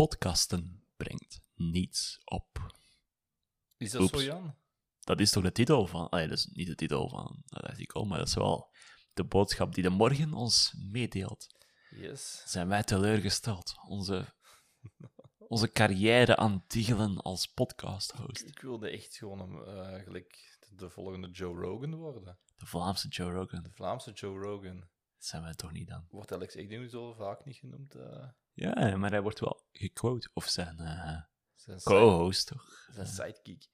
Podcasten 0.00 0.84
brengt 0.96 1.42
niets 1.54 2.20
op. 2.24 2.74
Is 3.76 3.90
dat 3.90 4.02
Oeps. 4.02 4.12
zo, 4.12 4.22
Jan? 4.22 4.54
Dat 5.00 5.20
is 5.20 5.30
toch 5.30 5.42
de 5.42 5.52
titel 5.52 5.86
van... 5.86 6.08
Allee, 6.08 6.28
dat 6.28 6.38
is 6.38 6.46
niet 6.46 6.66
de 6.66 6.74
titel 6.74 7.08
van 7.08 7.42
dat 7.46 7.62
artikel, 7.62 8.04
maar 8.04 8.18
dat 8.18 8.26
is 8.26 8.34
wel 8.34 8.70
de 9.14 9.24
boodschap 9.24 9.74
die 9.74 9.82
de 9.82 9.90
morgen 9.90 10.32
ons 10.32 10.74
meedeelt. 10.90 11.46
Yes. 11.90 12.42
Zijn 12.46 12.68
wij 12.68 12.82
teleurgesteld? 12.82 13.74
Onze, 13.88 14.34
onze 15.38 15.72
carrière 15.72 16.36
aan 16.36 16.64
Tiegelen 16.66 17.16
als 17.16 17.46
podcast-host. 17.46 18.42
Ik 18.42 18.60
wilde 18.60 18.90
echt 18.90 19.16
gewoon 19.16 19.40
een, 19.40 19.64
eh, 19.64 20.02
gelijk 20.02 20.58
de 20.70 20.90
volgende 20.90 21.30
Joe 21.30 21.60
Rogan 21.60 21.94
worden. 21.94 22.38
De 22.56 22.66
Vlaamse 22.66 23.08
Joe 23.08 23.32
Rogan. 23.32 23.62
De 23.62 23.70
Vlaamse 23.70 24.12
Joe 24.12 24.38
Rogan. 24.38 24.78
Dat 24.80 25.24
zijn 25.24 25.42
wij 25.42 25.54
toch 25.54 25.72
niet 25.72 25.88
dan? 25.88 26.06
Wordt 26.10 26.32
Alex 26.32 26.54
Egding 26.54 26.90
zo 26.90 27.12
vaak 27.12 27.44
niet 27.44 27.56
genoemd? 27.56 27.94
eh 27.94 28.28
Ja, 28.52 28.96
maar 28.96 29.10
hij 29.10 29.22
wordt 29.22 29.40
wel 29.40 29.66
gequote. 29.72 30.30
Of 30.32 30.44
zijn 30.48 30.78
eh, 30.78 31.20
zijn, 31.54 31.78
co-host, 31.78 32.46
toch? 32.46 32.88
zijn 32.92 33.06
sidekick. 33.06 33.68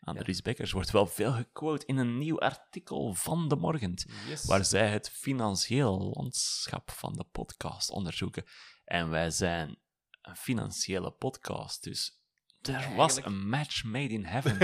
Andries 0.00 0.42
Bekkers 0.42 0.72
wordt 0.72 0.90
wel 0.90 1.06
veel 1.06 1.32
gequote 1.32 1.86
in 1.86 1.96
een 1.96 2.18
nieuw 2.18 2.38
artikel 2.38 3.14
van 3.14 3.48
De 3.48 3.56
Morgen. 3.56 3.94
Yes. 4.28 4.44
waar 4.44 4.64
zij 4.64 4.88
het 4.90 5.10
financieel 5.10 6.10
landschap 6.14 6.90
van 6.90 7.12
de 7.12 7.24
podcast 7.24 7.90
onderzoeken. 7.90 8.44
En 8.84 9.10
wij 9.10 9.30
zijn 9.30 9.78
een 10.22 10.36
financiële 10.36 11.10
podcast, 11.10 11.82
dus 11.82 12.22
er 12.60 12.94
was 12.94 13.24
een 13.24 13.48
match 13.48 13.84
made 13.84 14.12
in 14.14 14.26
heaven. 14.34 14.58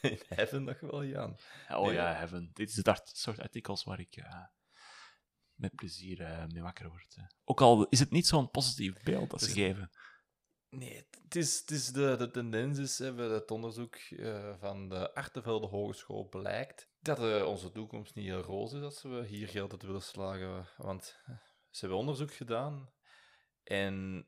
In 0.00 0.20
heaven 0.28 0.64
nog 0.64 0.80
wel, 0.80 1.04
Jan. 1.04 1.38
oh 1.68 1.84
Nee. 1.86 1.94
ja, 1.94 2.14
heaven. 2.14 2.50
Dit 2.52 2.68
is 2.68 2.76
het 2.76 3.10
soort 3.12 3.40
artikels 3.40 3.84
waar 3.84 4.00
ik 4.00 4.16
eh, 4.16 4.44
met 5.56 5.74
plezier 5.74 6.20
eh, 6.22 6.46
mee 6.46 6.62
wakker 6.62 6.88
word. 6.88 7.14
hè. 7.14 7.22
Ook 7.44 7.60
al 7.60 7.86
is 7.88 7.98
het 7.98 8.10
niet 8.10 8.26
zo'n 8.26 8.50
positief 8.50 9.02
beeld 9.02 9.30
dat 9.30 9.40
ze 9.40 9.46
Dus- 9.46 9.54
geven. 9.54 9.90
Nee, 10.68 11.06
het 11.22 11.36
is, 11.36 11.58
het 11.58 11.70
is 11.70 11.86
de, 11.92 12.16
de 12.18 12.30
tendens 12.30 12.78
is, 12.78 12.98
hè, 12.98 13.14
het 13.14 13.50
onderzoek 13.50 13.94
eh, 13.96 14.54
van 14.58 14.88
de 14.88 15.14
Artevelde 15.14 15.66
Hogeschool 15.66 16.28
blijkt 16.28 16.88
dat 17.00 17.18
eh, 17.18 17.46
onze 17.46 17.72
toekomst 17.72 18.14
niet 18.14 18.24
heel 18.24 18.40
roze 18.42 18.76
is 18.76 18.82
als 18.82 19.02
we 19.02 19.26
hier 19.26 19.48
geld 19.48 19.72
uit 19.72 19.82
willen 19.82 20.02
slagen. 20.02 20.68
Want 20.76 21.04
ze 21.70 21.80
hebben 21.80 21.98
onderzoek 21.98 22.32
gedaan 22.32 22.92
en 23.62 24.26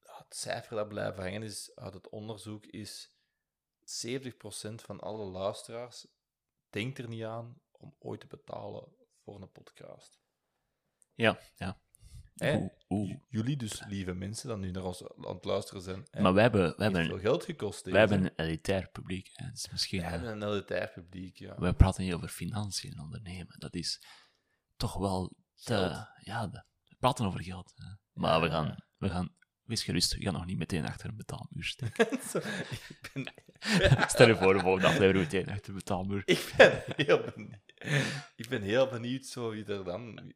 het 0.00 0.36
cijfer 0.36 0.76
dat 0.76 0.88
blijft 0.88 1.18
hangen 1.18 1.42
is, 1.42 1.74
uit 1.74 1.94
het 1.94 2.08
onderzoek 2.08 2.66
is 2.66 3.12
70% 3.80 4.74
van 4.74 5.00
alle 5.00 5.24
luisteraars 5.24 6.06
denkt 6.70 6.98
er 6.98 7.08
niet 7.08 7.24
aan 7.24 7.60
om 7.70 7.96
ooit 7.98 8.20
te 8.20 8.26
betalen 8.26 8.94
voor 9.24 9.42
een 9.42 9.50
podcast. 9.52 10.20
Ja, 11.18 11.38
ja. 11.56 11.80
Hè? 12.34 12.56
Oeh, 12.56 12.70
oeh. 12.88 13.14
Jullie 13.28 13.56
dus, 13.56 13.82
lieve 13.86 14.12
mensen, 14.14 14.48
die 14.48 14.56
nu 14.56 14.70
naar 14.70 14.82
ons 14.84 15.02
aan 15.02 15.34
het 15.34 15.44
luisteren 15.44 15.82
zijn, 15.82 16.08
Maar 16.20 16.34
wij 16.34 16.42
hebben, 16.42 16.62
heeft 16.64 16.76
hebben, 16.78 17.06
veel 17.06 17.18
geld 17.18 17.44
gekost. 17.44 17.84
deze. 17.84 17.96
hebben 17.96 18.24
een 18.24 18.32
elitair 18.36 18.88
publiek. 18.90 19.30
Hè. 19.32 19.50
Dus 19.50 19.70
misschien, 19.70 20.00
We 20.00 20.06
hebben 20.06 20.28
een 20.32 20.42
elitair 20.42 20.88
publiek, 20.88 21.36
ja. 21.38 21.54
wij 21.60 21.72
praten 21.72 22.04
niet 22.04 22.12
over 22.12 22.28
financiën 22.28 22.92
en 22.92 23.00
ondernemen. 23.00 23.54
Dat 23.58 23.74
is 23.74 24.02
toch 24.76 24.94
wel 24.96 25.32
te... 25.54 25.74
Geld. 25.74 26.06
Ja, 26.20 26.50
we 26.50 26.96
praten 26.98 27.26
over 27.26 27.42
geld. 27.42 27.72
Hè. 27.76 27.84
Maar 28.12 28.40
we 28.40 28.46
Ja. 28.46 28.52
gaan, 28.52 28.84
we 28.96 29.08
gaan... 29.08 29.36
Wees 29.62 29.82
gerust, 29.84 30.14
we 30.14 30.22
gaan 30.22 30.32
nog 30.32 30.46
niet 30.46 30.58
meteen 30.58 30.86
achter 30.86 31.08
een 31.08 31.16
betaalmuur 31.16 31.64
steken. 31.64 32.06
Ben, 33.12 33.32
Stel 34.08 34.28
je 34.28 34.36
voor, 34.36 34.54
de 34.54 34.60
volgende 34.60 34.86
aflevering 34.86 35.24
meteen 35.24 35.48
achter 35.48 35.68
een 35.68 35.74
betaalmuur. 35.74 36.22
ik, 36.24 36.54
ben 36.56 36.82
heel 36.96 37.20
benieuwd, 37.34 37.60
ik 38.36 38.48
ben 38.48 38.62
heel 38.62 38.88
benieuwd 38.88 39.26
zo 39.26 39.50
wie 39.50 39.64
er 39.64 39.84
dan... 39.84 40.32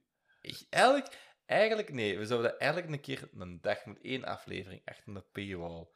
Eigenlijk, 0.71 1.19
eigenlijk, 1.47 1.93
nee, 1.93 2.19
we 2.19 2.27
zouden 2.27 2.59
eigenlijk 2.59 2.93
een 2.93 3.01
keer 3.01 3.29
een 3.33 3.61
dag 3.61 3.87
met 3.87 3.99
één 4.03 4.25
aflevering 4.25 4.83
achter 4.85 5.17
een 5.17 5.25
paywall. 5.33 5.87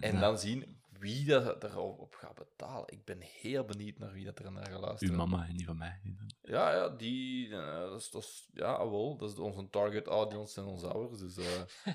En 0.00 0.14
Ja. 0.14 0.20
dan 0.20 0.38
zien 0.38 0.80
wie 0.90 1.24
dat 1.24 1.64
erop 1.64 1.98
op 1.98 2.14
gaat 2.14 2.34
betalen. 2.34 2.92
Ik 2.92 3.04
ben 3.04 3.20
heel 3.20 3.64
benieuwd 3.64 3.98
naar 3.98 4.12
wie 4.12 4.24
dat 4.24 4.38
er 4.38 4.52
naar 4.52 4.64
gaat 4.66 4.74
Uw 4.74 4.80
luisteren. 4.80 5.16
mama 5.16 5.46
en 5.46 5.56
die 5.56 5.66
van 5.66 5.76
mij. 5.78 6.00
Ja, 6.42 6.72
ja, 6.74 6.88
die... 6.88 7.48
eh, 7.56 7.78
dat 7.80 8.00
is, 8.00 8.10
dat 8.10 8.22
is, 8.22 8.48
ja, 8.52 8.90
wel, 8.90 9.16
dat 9.16 9.30
is 9.32 9.38
onze 9.38 9.68
target 9.70 10.06
audience 10.06 10.60
en 10.60 10.66
onze 10.66 10.86
ouders, 10.88 11.20
dus... 11.20 11.36
eh, 11.36 11.94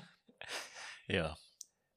Ja. 1.06 1.36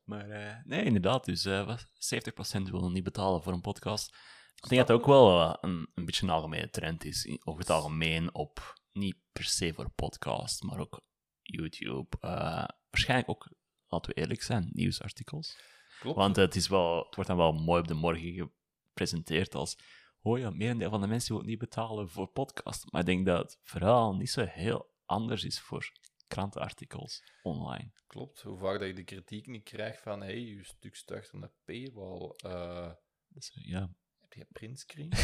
Maar 0.03 0.30
eh, 0.30 0.56
nee, 0.64 0.84
inderdaad. 0.84 1.25
Dus 1.25 1.46
eh, 1.46 1.66
wat, 1.66 1.85
70% 1.85 2.72
willen 2.72 2.91
niet 2.94 3.03
betalen 3.03 3.44
voor 3.44 3.53
een 3.53 3.62
podcast. 3.62 4.16
Ik 4.56 4.69
denk 4.69 4.88
dat 4.88 4.90
het 4.90 4.97
ook 4.97 5.06
wel 5.06 5.58
een, 5.64 5.88
een 5.94 6.06
beetje 6.06 6.24
een 6.24 6.34
algemene 6.34 6.69
trend 6.69 7.03
is. 7.03 7.38
Over 7.44 7.59
het 7.59 7.69
algemeen 7.69 8.34
op, 8.34 8.74
niet 8.96 9.18
per 9.32 9.44
se 9.44 9.74
voor 9.74 9.90
podcast, 9.90 10.64
maar 10.64 10.80
ook 10.80 11.02
YouTube. 11.42 12.18
eh, 12.20 12.66
waarschijnlijk 12.90 13.30
ook, 13.30 13.50
laten 13.88 14.14
we 14.14 14.22
eerlijk 14.22 14.42
zijn, 14.42 14.70
nieuwsartikels. 14.72 15.58
klopt. 16.00 16.18
Want 16.18 16.36
het, 16.36 16.56
is 16.56 16.68
wel, 16.68 17.06
het 17.06 17.16
wordt 17.16 17.30
dan 17.30 17.40
wel 17.40 17.54
mooi 17.54 17.82
op 17.82 17.88
de 17.88 17.94
morgen 17.94 18.52
gepresenteerd 18.88 19.56
als... 19.56 19.78
Oh 20.22 20.40
ja, 20.40 20.50
merendeel 20.50 20.90
van 20.90 21.02
de 21.02 21.08
mensen 21.08 21.36
wil 21.36 21.44
niet 21.44 21.60
betalen 21.60 22.10
voor 22.10 22.28
podcast. 22.28 22.92
Maar 22.92 23.02
ik 23.02 23.08
denk 23.08 23.26
dat 23.26 23.38
het 23.38 23.60
verhaal 23.64 24.16
niet 24.16 24.30
zo 24.30 24.46
heel 24.46 24.94
anders 25.06 25.44
is 25.44 25.60
voor 25.60 25.92
krantenartikels 26.28 27.24
online. 27.44 27.92
Klopt, 28.08 28.42
hoe 28.42 28.58
vaak 28.58 28.80
dat 28.80 28.88
je 28.88 28.94
de 28.94 29.04
kritiek 29.04 29.48
niet 29.48 29.64
krijgt 29.64 30.02
van 30.02 30.22
hey, 30.22 30.40
je 30.40 30.64
stuk 30.64 30.96
stuurt 30.96 31.32
aan 31.34 31.42
de 31.42 31.52
paywall. 31.66 32.34
eh 32.38 32.92
Dus, 33.28 33.52
ja, 33.54 33.90
heb 34.20 34.34
je 34.34 34.46
printscreen? 34.52 35.12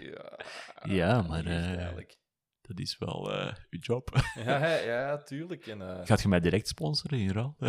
Ja, 0.00 0.38
Ja, 0.84 1.20
niet 1.20 1.28
maar, 1.28 1.46
eigenlijk. 1.46 2.18
Dat 2.66 2.78
is 2.78 2.98
wel 2.98 3.32
eh 3.32 3.54
uw 3.70 3.78
job. 3.80 4.10
Ja, 4.44 4.66
ja, 4.76 5.22
tuurlijk. 5.22 5.66
En, 5.66 5.82
eh, 5.82 6.06
Gaat 6.06 6.22
je 6.22 6.28
mij 6.28 6.40
direct 6.40 6.68
sponsoren 6.68 7.18
in 7.18 7.30
ruil? 7.30 7.56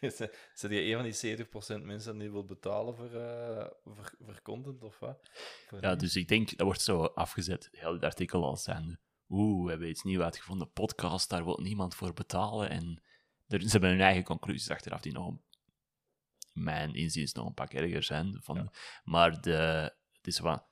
Zet 0.54 0.70
je 0.70 0.80
een 0.82 0.94
van 0.94 1.02
die 1.10 1.80
70% 1.80 1.84
mensen 1.84 2.18
die 2.18 2.30
wil 2.30 2.44
betalen 2.44 2.96
voor, 2.96 3.10
voor, 3.84 4.14
voor 4.24 4.42
content 4.42 4.82
of 4.84 4.98
wat? 4.98 5.30
Voor 5.66 5.78
ja, 5.80 5.94
dus 5.94 6.16
ik 6.16 6.28
denk, 6.28 6.48
dat 6.56 6.66
wordt 6.66 6.80
zo 6.80 7.04
afgezet, 7.04 7.68
heel 7.72 7.92
het 7.92 8.02
artikel 8.04 8.44
als 8.44 8.62
zijnde. 8.62 8.98
Oeh, 9.28 9.64
we 9.64 9.70
hebben 9.70 9.88
iets 9.88 10.02
nieuws 10.02 10.22
uitgevonden, 10.22 10.70
podcast, 10.72 11.30
daar 11.30 11.44
wil 11.44 11.58
niemand 11.62 11.94
voor 11.94 12.12
betalen. 12.12 12.70
En 12.70 13.02
er, 13.46 13.60
ze 13.62 13.68
hebben 13.68 13.90
hun 13.90 14.00
eigen 14.00 14.24
conclusies 14.24 14.70
achteraf, 14.70 15.00
die 15.00 15.12
nog, 15.12 15.26
een- 15.28 15.42
mijn 16.52 16.94
inziens, 16.94 17.32
nog 17.32 17.46
een 17.46 17.54
pak 17.54 17.72
erger 17.72 18.02
zijn. 18.02 18.38
Van, 18.42 18.72
Maar 19.04 19.40
de, 19.40 19.92
het 20.12 20.26
is 20.26 20.36
van, 20.36 20.62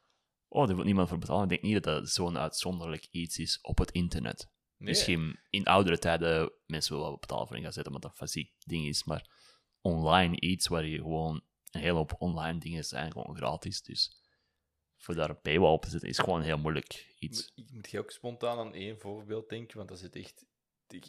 oh, 0.48 0.66
daar 0.66 0.76
wil 0.76 0.84
niemand 0.84 1.08
voor 1.08 1.18
betalen. 1.18 1.42
Ik 1.42 1.48
denk 1.48 1.62
niet 1.62 1.84
dat 1.84 1.84
dat 1.84 2.08
zo'n 2.08 2.38
uitzonderlijk 2.38 3.06
iets 3.10 3.38
is 3.38 3.58
op 3.60 3.78
het 3.78 3.90
internet. 3.90 4.50
Nee, 4.76 4.88
Misschien 4.88 5.40
in 5.50 5.64
oudere 5.64 5.98
tijden 5.98 6.52
mensen 6.66 6.98
wel 6.98 7.18
betalen 7.18 7.46
voor 7.46 7.56
een 7.56 7.62
gazette, 7.62 7.88
omdat 7.88 8.02
dat 8.02 8.10
een 8.10 8.26
fysiek 8.26 8.52
ding 8.58 8.86
is. 8.86 9.04
Maar 9.04 9.30
online 9.80 10.40
iets 10.40 10.68
waar 10.68 10.86
je 10.86 10.96
gewoon 10.96 11.44
een 11.70 11.80
hele 11.80 11.96
hoop 11.96 12.14
online 12.18 12.58
dingen 12.58 12.84
zijn 12.84 13.12
gewoon 13.12 13.36
gratis. 13.36 13.82
Dus 13.82 14.24
voor 14.96 15.14
daar 15.14 15.30
een 15.30 15.40
paywall 15.40 15.72
op 15.72 15.82
te 15.82 15.90
zetten 15.90 16.08
is 16.08 16.18
gewoon 16.18 16.42
heel 16.42 16.58
moeilijk 16.58 17.14
iets. 17.18 17.52
Ik 17.54 17.70
moet 17.70 17.90
je 17.90 17.98
ook 17.98 18.10
spontaan 18.10 18.58
aan 18.58 18.74
één 18.74 18.98
voorbeeld 18.98 19.48
denken, 19.48 19.76
want 19.76 19.88
dat 19.88 19.98
zit 19.98 20.16
echt... 20.16 20.46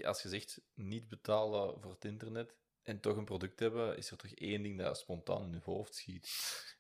Als 0.01 0.21
je 0.21 0.29
zegt 0.29 0.61
niet 0.73 1.09
betalen 1.09 1.81
voor 1.81 1.91
het 1.91 2.06
internet 2.06 2.56
en 2.87 2.99
toch 2.99 3.17
een 3.17 3.25
product 3.25 3.59
hebben, 3.59 3.97
is 3.97 4.11
er 4.11 4.17
toch 4.17 4.31
één 4.31 4.63
ding 4.63 4.77
dat 4.77 4.97
spontaan 4.97 5.45
in 5.45 5.51
je 5.51 5.59
hoofd 5.63 5.95
schiet. 5.95 6.29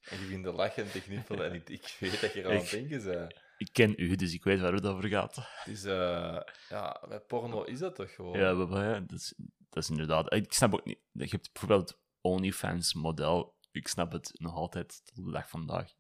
En 0.01 0.17
je 0.17 0.23
begint 0.23 0.43
te 0.43 0.51
lachen 0.51 0.83
en 0.83 0.91
te 0.91 1.01
knippelen 1.01 1.49
en 1.49 1.55
ik, 1.55 1.69
ik 1.69 1.95
weet 1.99 2.21
dat 2.21 2.33
je 2.33 2.41
er 2.41 2.49
aan 2.49 2.55
het 2.55 2.63
Ik- 2.63 2.71
denken 2.71 3.03
bent. 3.03 3.45
Ik 3.57 3.69
ken 3.71 3.93
u, 3.97 4.15
dus 4.15 4.33
ik 4.33 4.43
weet 4.43 4.59
waar 4.59 4.73
het 4.73 4.85
over 4.85 5.09
gaat. 5.09 5.35
Het 5.35 5.67
is, 5.73 5.83
eh, 5.83 6.41
ja, 6.69 7.03
bij 7.07 7.19
porno 7.19 7.63
is 7.63 7.79
dat 7.79 7.95
toch 7.95 8.15
gewoon? 8.15 8.39
Ja, 8.39 8.53
maar, 8.53 8.67
maar 8.67 8.83
ja, 8.83 8.99
dat, 8.99 9.19
is, 9.19 9.33
dat 9.69 9.83
is 9.83 9.89
inderdaad... 9.89 10.33
Ik 10.33 10.53
snap 10.53 10.73
ook 10.73 10.85
niet... 10.85 10.99
Je 11.11 11.27
hebt 11.29 11.53
bijvoorbeeld 11.53 11.89
het 11.89 11.99
OnlyFans-model. 12.21 13.57
Ik 13.71 13.87
snap 13.87 14.11
het 14.11 14.31
nog 14.33 14.53
altijd, 14.53 15.01
tot 15.05 15.25
de 15.25 15.31
dag 15.31 15.49
van 15.49 15.65
vandaag, 15.65 15.93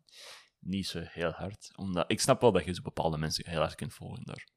niet 0.59 0.87
zo 0.87 0.99
heel 1.03 1.31
hard. 1.31 1.71
Omdat, 1.75 2.11
ik 2.11 2.19
snap 2.19 2.41
wel 2.41 2.51
dat 2.51 2.65
je 2.65 2.73
zo 2.73 2.81
bepaalde 2.81 3.17
mensen 3.17 3.49
heel 3.49 3.59
hard 3.59 3.75
kunt 3.75 3.93
volgen 3.93 4.25
daar. 4.25 4.47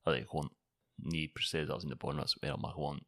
Allee, 0.00 0.26
gewoon 0.26 0.56
niet 0.94 1.32
per 1.32 1.42
se 1.42 1.64
zoals 1.64 1.82
in 1.82 1.88
de 1.88 1.96
porno's 1.96 2.36
maar 2.40 2.72
gewoon 2.72 3.06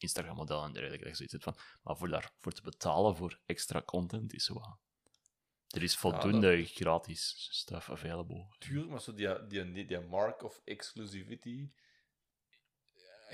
Instagram-model 0.00 0.64
en 0.64 0.72
dergelijke. 0.72 1.04
Dat 1.08 1.18
je 1.18 1.26
zoiets 1.26 1.32
hebt 1.32 1.44
van, 1.44 1.78
maar 1.82 1.96
voor 1.96 2.08
daarvoor 2.08 2.52
te 2.52 2.62
betalen 2.62 3.16
voor 3.16 3.40
extra 3.46 3.82
content 3.82 4.34
is 4.34 4.48
wat... 4.48 4.78
Er 5.68 5.82
is 5.82 5.96
voldoende 5.96 6.64
gratis 6.64 7.48
stuff 7.50 7.90
available. 7.90 8.46
Tuurlijk, 8.58 8.90
maar 8.90 9.00
zo 9.00 9.14
die, 9.14 9.46
die, 9.46 9.72
die, 9.72 9.84
die 9.86 10.00
mark 10.00 10.42
of 10.42 10.60
exclusivity, 10.64 11.70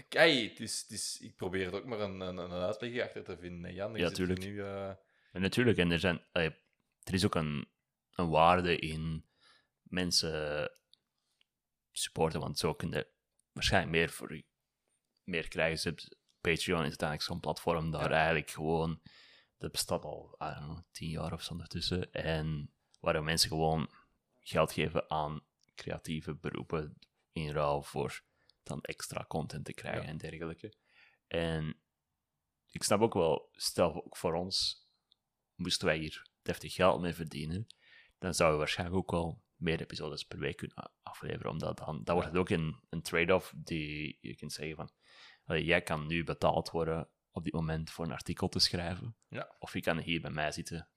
Kijk, 0.09 0.49
het 0.51 0.61
is, 0.61 0.81
het 0.81 0.91
is, 0.91 1.19
ik 1.21 1.37
probeer 1.37 1.67
er 1.67 1.75
ook 1.75 1.85
maar 1.85 2.01
een, 2.01 2.21
een, 2.21 2.37
een 2.37 2.53
uitleg 2.53 3.03
achter 3.03 3.25
te 3.25 3.39
vinden, 3.39 3.75
Jan. 3.75 3.95
Ja, 3.95 4.09
zit 4.09 4.17
hier 4.17 4.27
tuurlijk. 4.27 4.41
Nu, 4.41 4.61
eh, 4.63 4.89
En 5.33 5.41
natuurlijk, 5.41 5.79
en 5.79 5.91
er, 5.91 5.99
zijn, 5.99 6.25
er 6.33 6.55
is 7.05 7.25
ook 7.25 7.35
een, 7.35 7.69
een 8.15 8.29
waarde 8.29 8.79
in 8.79 9.25
mensen 9.83 10.71
supporten, 11.93 12.41
want 12.41 12.59
zo 12.59 12.75
kun 12.75 12.91
je 12.91 13.09
waarschijnlijk 13.53 13.93
meer 13.93 14.11
voor 14.11 14.35
je- 14.37 14.45
meer 15.23 15.49
krijgen. 15.49 15.79
Ze 15.79 15.89
hebben- 15.89 16.17
Patreon 16.51 16.81
is 16.81 16.89
uiteindelijk 16.89 17.29
zo'n 17.29 17.41
platform 17.41 17.91
daar 17.91 18.11
Ja. 18.11 18.17
eigenlijk 18.17 18.51
gewoon, 18.51 19.01
dat 19.59 19.73
bestaat 19.73 20.05
al, 20.05 20.37
I 20.43 20.45
don't 20.45 20.57
know, 20.65 20.79
tien 20.91 21.11
jaar 21.11 21.33
of 21.33 21.43
zo 21.43 21.53
ondertussen, 21.53 22.13
en 22.13 22.71
waar 23.01 23.25
mensen 23.25 23.49
gewoon 23.49 23.91
geld 24.41 24.73
geven 24.73 25.11
aan 25.11 25.41
creatieve 25.75 26.35
beroepen 26.35 26.99
in 27.33 27.51
ruil 27.53 27.83
voor 27.83 28.23
dan 28.63 28.81
extra 28.81 29.25
content 29.29 29.65
te 29.65 29.73
krijgen 29.73 30.03
Ja. 30.03 30.09
en 30.09 30.17
dergelijke. 30.17 30.75
En 31.27 31.81
ik 32.71 32.83
snap 32.83 33.01
ook 33.01 33.15
wel, 33.15 33.49
stel 33.53 34.05
ook 34.05 34.17
voor 34.17 34.35
ons, 34.35 34.87
moesten 35.55 35.87
wij 35.87 35.99
hier 35.99 36.27
deftig 36.43 36.75
geld 36.75 37.01
mee 37.01 37.15
verdienen, 37.15 37.67
dan 38.19 38.35
zouden 38.35 38.59
we 38.59 38.65
waarschijnlijk 38.65 38.99
ook 38.99 39.11
wel 39.11 39.43
meer 39.57 39.81
episodes 39.81 40.25
per 40.25 40.39
week 40.39 40.57
kunnen 40.57 40.93
afleveren. 41.03 41.51
Omdat 41.51 41.79
dan, 41.79 42.05
dan 42.05 42.15
wordt 42.15 42.31
het 42.31 42.39
ook 42.39 42.49
een, 42.49 42.81
een 42.91 43.03
trade-off 43.03 43.53
die 43.57 44.19
je 44.21 44.35
kunt 44.37 44.53
zeggen 44.53 44.77
van, 44.77 44.91
allee, 45.45 45.65
jij 45.65 45.83
kan 45.83 46.07
nu 46.07 46.25
betaald 46.25 46.71
worden 46.71 47.09
op 47.31 47.45
dit 47.45 47.53
moment 47.53 47.91
voor 47.91 48.05
een 48.05 48.13
artikel 48.13 48.49
te 48.49 48.59
schrijven. 48.59 49.17
Ja. 49.29 49.57
Of 49.59 49.73
je 49.73 49.81
kan 49.81 49.99
hier 49.99 50.21
bij 50.21 50.31
mij 50.31 50.53
zitten 50.53 50.89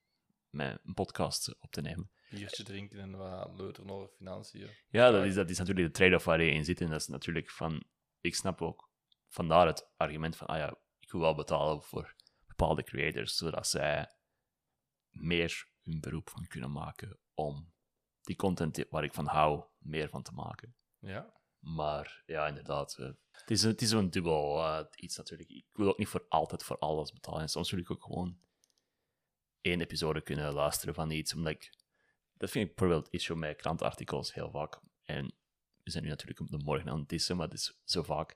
met 0.49 0.79
een 0.83 0.93
podcast 0.93 1.59
op 1.59 1.71
te 1.71 1.81
nemen. 1.81 2.11
biertje 2.29 2.63
drinken 2.63 2.99
en 2.99 3.17
wat 3.17 3.57
leuteren 3.57 3.89
over 3.89 4.07
financiën. 4.07 4.69
Ja, 4.87 5.11
dat 5.11 5.25
is, 5.25 5.35
dat 5.35 5.49
is 5.49 5.57
natuurlijk 5.57 5.87
de 5.87 5.93
trade-off 5.93 6.25
waar 6.25 6.41
je 6.41 6.51
in 6.51 6.65
zit. 6.65 6.81
En 6.81 6.89
dat 6.89 7.01
is 7.01 7.07
natuurlijk 7.07 7.49
van, 7.49 7.83
ik 8.21 8.35
snap 8.35 8.61
ook 8.61 8.91
vandaar 9.27 9.67
het 9.67 9.89
argument 9.97 10.35
van, 10.35 10.47
ah 10.47 10.57
ja, 10.57 10.77
ik 10.99 11.11
wil 11.11 11.21
wel 11.21 11.35
betalen 11.35 11.83
voor 11.83 12.15
bepaalde 12.47 12.83
creators, 12.83 13.35
zodat 13.35 13.67
zij 13.67 14.11
meer 15.09 15.69
hun 15.81 15.99
beroep 15.99 16.29
van 16.29 16.47
kunnen 16.47 16.71
maken 16.71 17.19
om 17.33 17.73
die 18.21 18.35
content 18.35 18.85
waar 18.89 19.03
ik 19.03 19.13
van 19.13 19.27
hou, 19.27 19.63
meer 19.77 20.09
van 20.09 20.23
te 20.23 20.31
maken. 20.31 20.75
Ja. 20.99 21.35
Maar 21.75 22.23
ja, 22.25 22.47
inderdaad, 22.47 22.97
eh, 22.99 23.09
het 23.31 23.51
is, 23.51 23.63
het 23.63 23.81
is 23.81 23.89
zo'n 23.89 24.09
dubbel 24.09 24.63
eh, 24.63 24.85
iets 24.95 25.17
natuurlijk. 25.17 25.49
Ik 25.49 25.65
wil 25.73 25.87
ook 25.87 25.97
niet 25.97 26.07
voor 26.07 26.25
altijd 26.29 26.63
voor 26.63 26.77
alles 26.77 27.11
betalen. 27.13 27.41
En 27.41 27.49
soms 27.49 27.71
wil 27.71 27.79
ik 27.79 27.91
ook 27.91 28.03
gewoon 28.03 28.37
één 29.61 29.81
episode 29.81 30.21
kunnen 30.21 30.53
luisteren 30.53 30.93
van 30.93 31.11
iets, 31.11 31.33
omdat 31.33 31.51
ik... 31.53 31.75
Dat 32.33 32.49
vind 32.49 32.69
ik 32.69 32.75
bijvoorbeeld 32.75 33.13
issue 33.13 33.35
met 33.37 33.55
krantartikels 33.57 34.33
heel 34.33 34.49
vaak. 34.51 34.79
En 35.03 35.33
we 35.83 35.91
zijn 35.91 36.03
nu 36.03 36.09
natuurlijk 36.09 36.39
op 36.39 36.49
de 36.49 36.57
morgen 36.57 36.89
aan 36.89 36.99
het 36.99 37.09
dissen, 37.09 37.37
maar 37.37 37.45
het 37.47 37.55
is 37.57 37.79
zo 37.83 38.03
vaak 38.03 38.35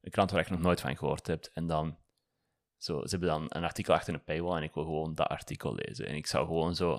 een 0.00 0.10
krant 0.10 0.30
waar 0.30 0.44
je 0.44 0.50
nog 0.50 0.60
nooit 0.60 0.80
van 0.80 0.96
gehoord 0.96 1.26
hebt. 1.26 1.50
En 1.52 1.66
dan... 1.66 1.98
Zo, 2.76 3.00
ze 3.04 3.08
hebben 3.10 3.28
dan 3.28 3.44
een 3.48 3.64
artikel 3.64 3.94
achter 3.94 4.14
een 4.14 4.24
paywall 4.24 4.56
en 4.56 4.62
ik 4.62 4.74
wil 4.74 4.84
gewoon 4.84 5.14
dat 5.14 5.26
artikel 5.28 5.74
lezen. 5.74 6.06
En 6.06 6.14
ik 6.14 6.26
zou 6.26 6.46
gewoon 6.46 6.74
zo 6.74 6.98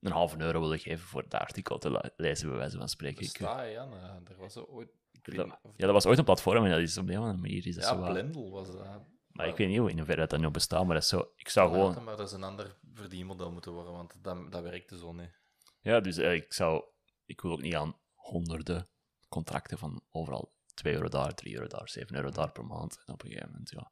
een 0.00 0.12
halve 0.12 0.40
euro 0.40 0.60
willen 0.60 0.78
geven 0.78 1.06
voor 1.06 1.28
dat 1.28 1.40
artikel 1.40 1.78
te 1.78 2.12
lezen, 2.16 2.48
bij 2.48 2.56
wijze 2.58 2.76
van 2.78 2.88
spreken. 2.88 3.22
Ik- 3.24 3.38
Jan. 3.72 3.92
Eh, 3.92 4.30
Er 4.30 4.36
was 4.36 4.56
ooit... 4.56 4.90
Dat, 5.24 5.46
ja, 5.76 5.86
dat 5.86 5.92
was 5.92 6.06
ooit 6.06 6.18
een 6.18 6.24
platform 6.24 6.64
en 6.64 6.70
dat 6.70 6.80
is 6.80 6.98
op 6.98 7.08
een 7.08 7.18
of 7.18 7.24
andere 7.24 7.40
manier 7.40 7.66
is 7.66 7.74
dat 7.74 7.84
ja, 7.84 7.90
zo 7.90 8.12
Blendel 8.12 8.50
was 8.50 8.66
dat. 8.66 9.02
Maar 9.34 9.48
ik 9.48 9.56
weet 9.56 9.68
niet 9.68 9.78
hoe 9.78 9.90
in 9.90 9.96
hoeverre 9.96 10.20
dat, 10.20 10.30
dat 10.30 10.40
nu 10.40 10.50
bestaat, 10.50 10.84
maar 10.84 10.94
dat 10.94 11.02
is 11.02 11.08
zo... 11.08 11.32
Ik 11.36 11.48
zou 11.48 11.70
gewoon... 11.70 12.04
Maar 12.04 12.16
dat 12.16 12.26
is 12.28 12.32
een 12.32 12.42
ander 12.42 12.76
verdienmodel 12.92 13.50
moeten 13.50 13.72
worden, 13.72 13.92
want 13.92 14.14
dat, 14.22 14.52
dat 14.52 14.62
werkte 14.62 14.98
zo 14.98 15.12
niet. 15.12 15.38
Ja, 15.80 16.00
dus 16.00 16.16
eh, 16.16 16.32
ik 16.32 16.52
zou... 16.52 16.84
Ik 17.24 17.40
wil 17.40 17.52
ook 17.52 17.60
niet 17.60 17.74
aan 17.74 17.96
honderden 18.14 18.88
contracten 19.28 19.78
van 19.78 20.02
overal 20.10 20.52
2 20.74 20.94
euro 20.94 21.08
daar, 21.08 21.34
3 21.34 21.54
euro 21.54 21.66
daar, 21.66 21.88
7 21.88 22.16
euro 22.16 22.30
daar 22.30 22.52
per 22.52 22.64
maand. 22.64 23.02
En 23.06 23.12
op 23.12 23.22
een 23.22 23.28
gegeven 23.28 23.50
moment, 23.50 23.70
ja... 23.70 23.90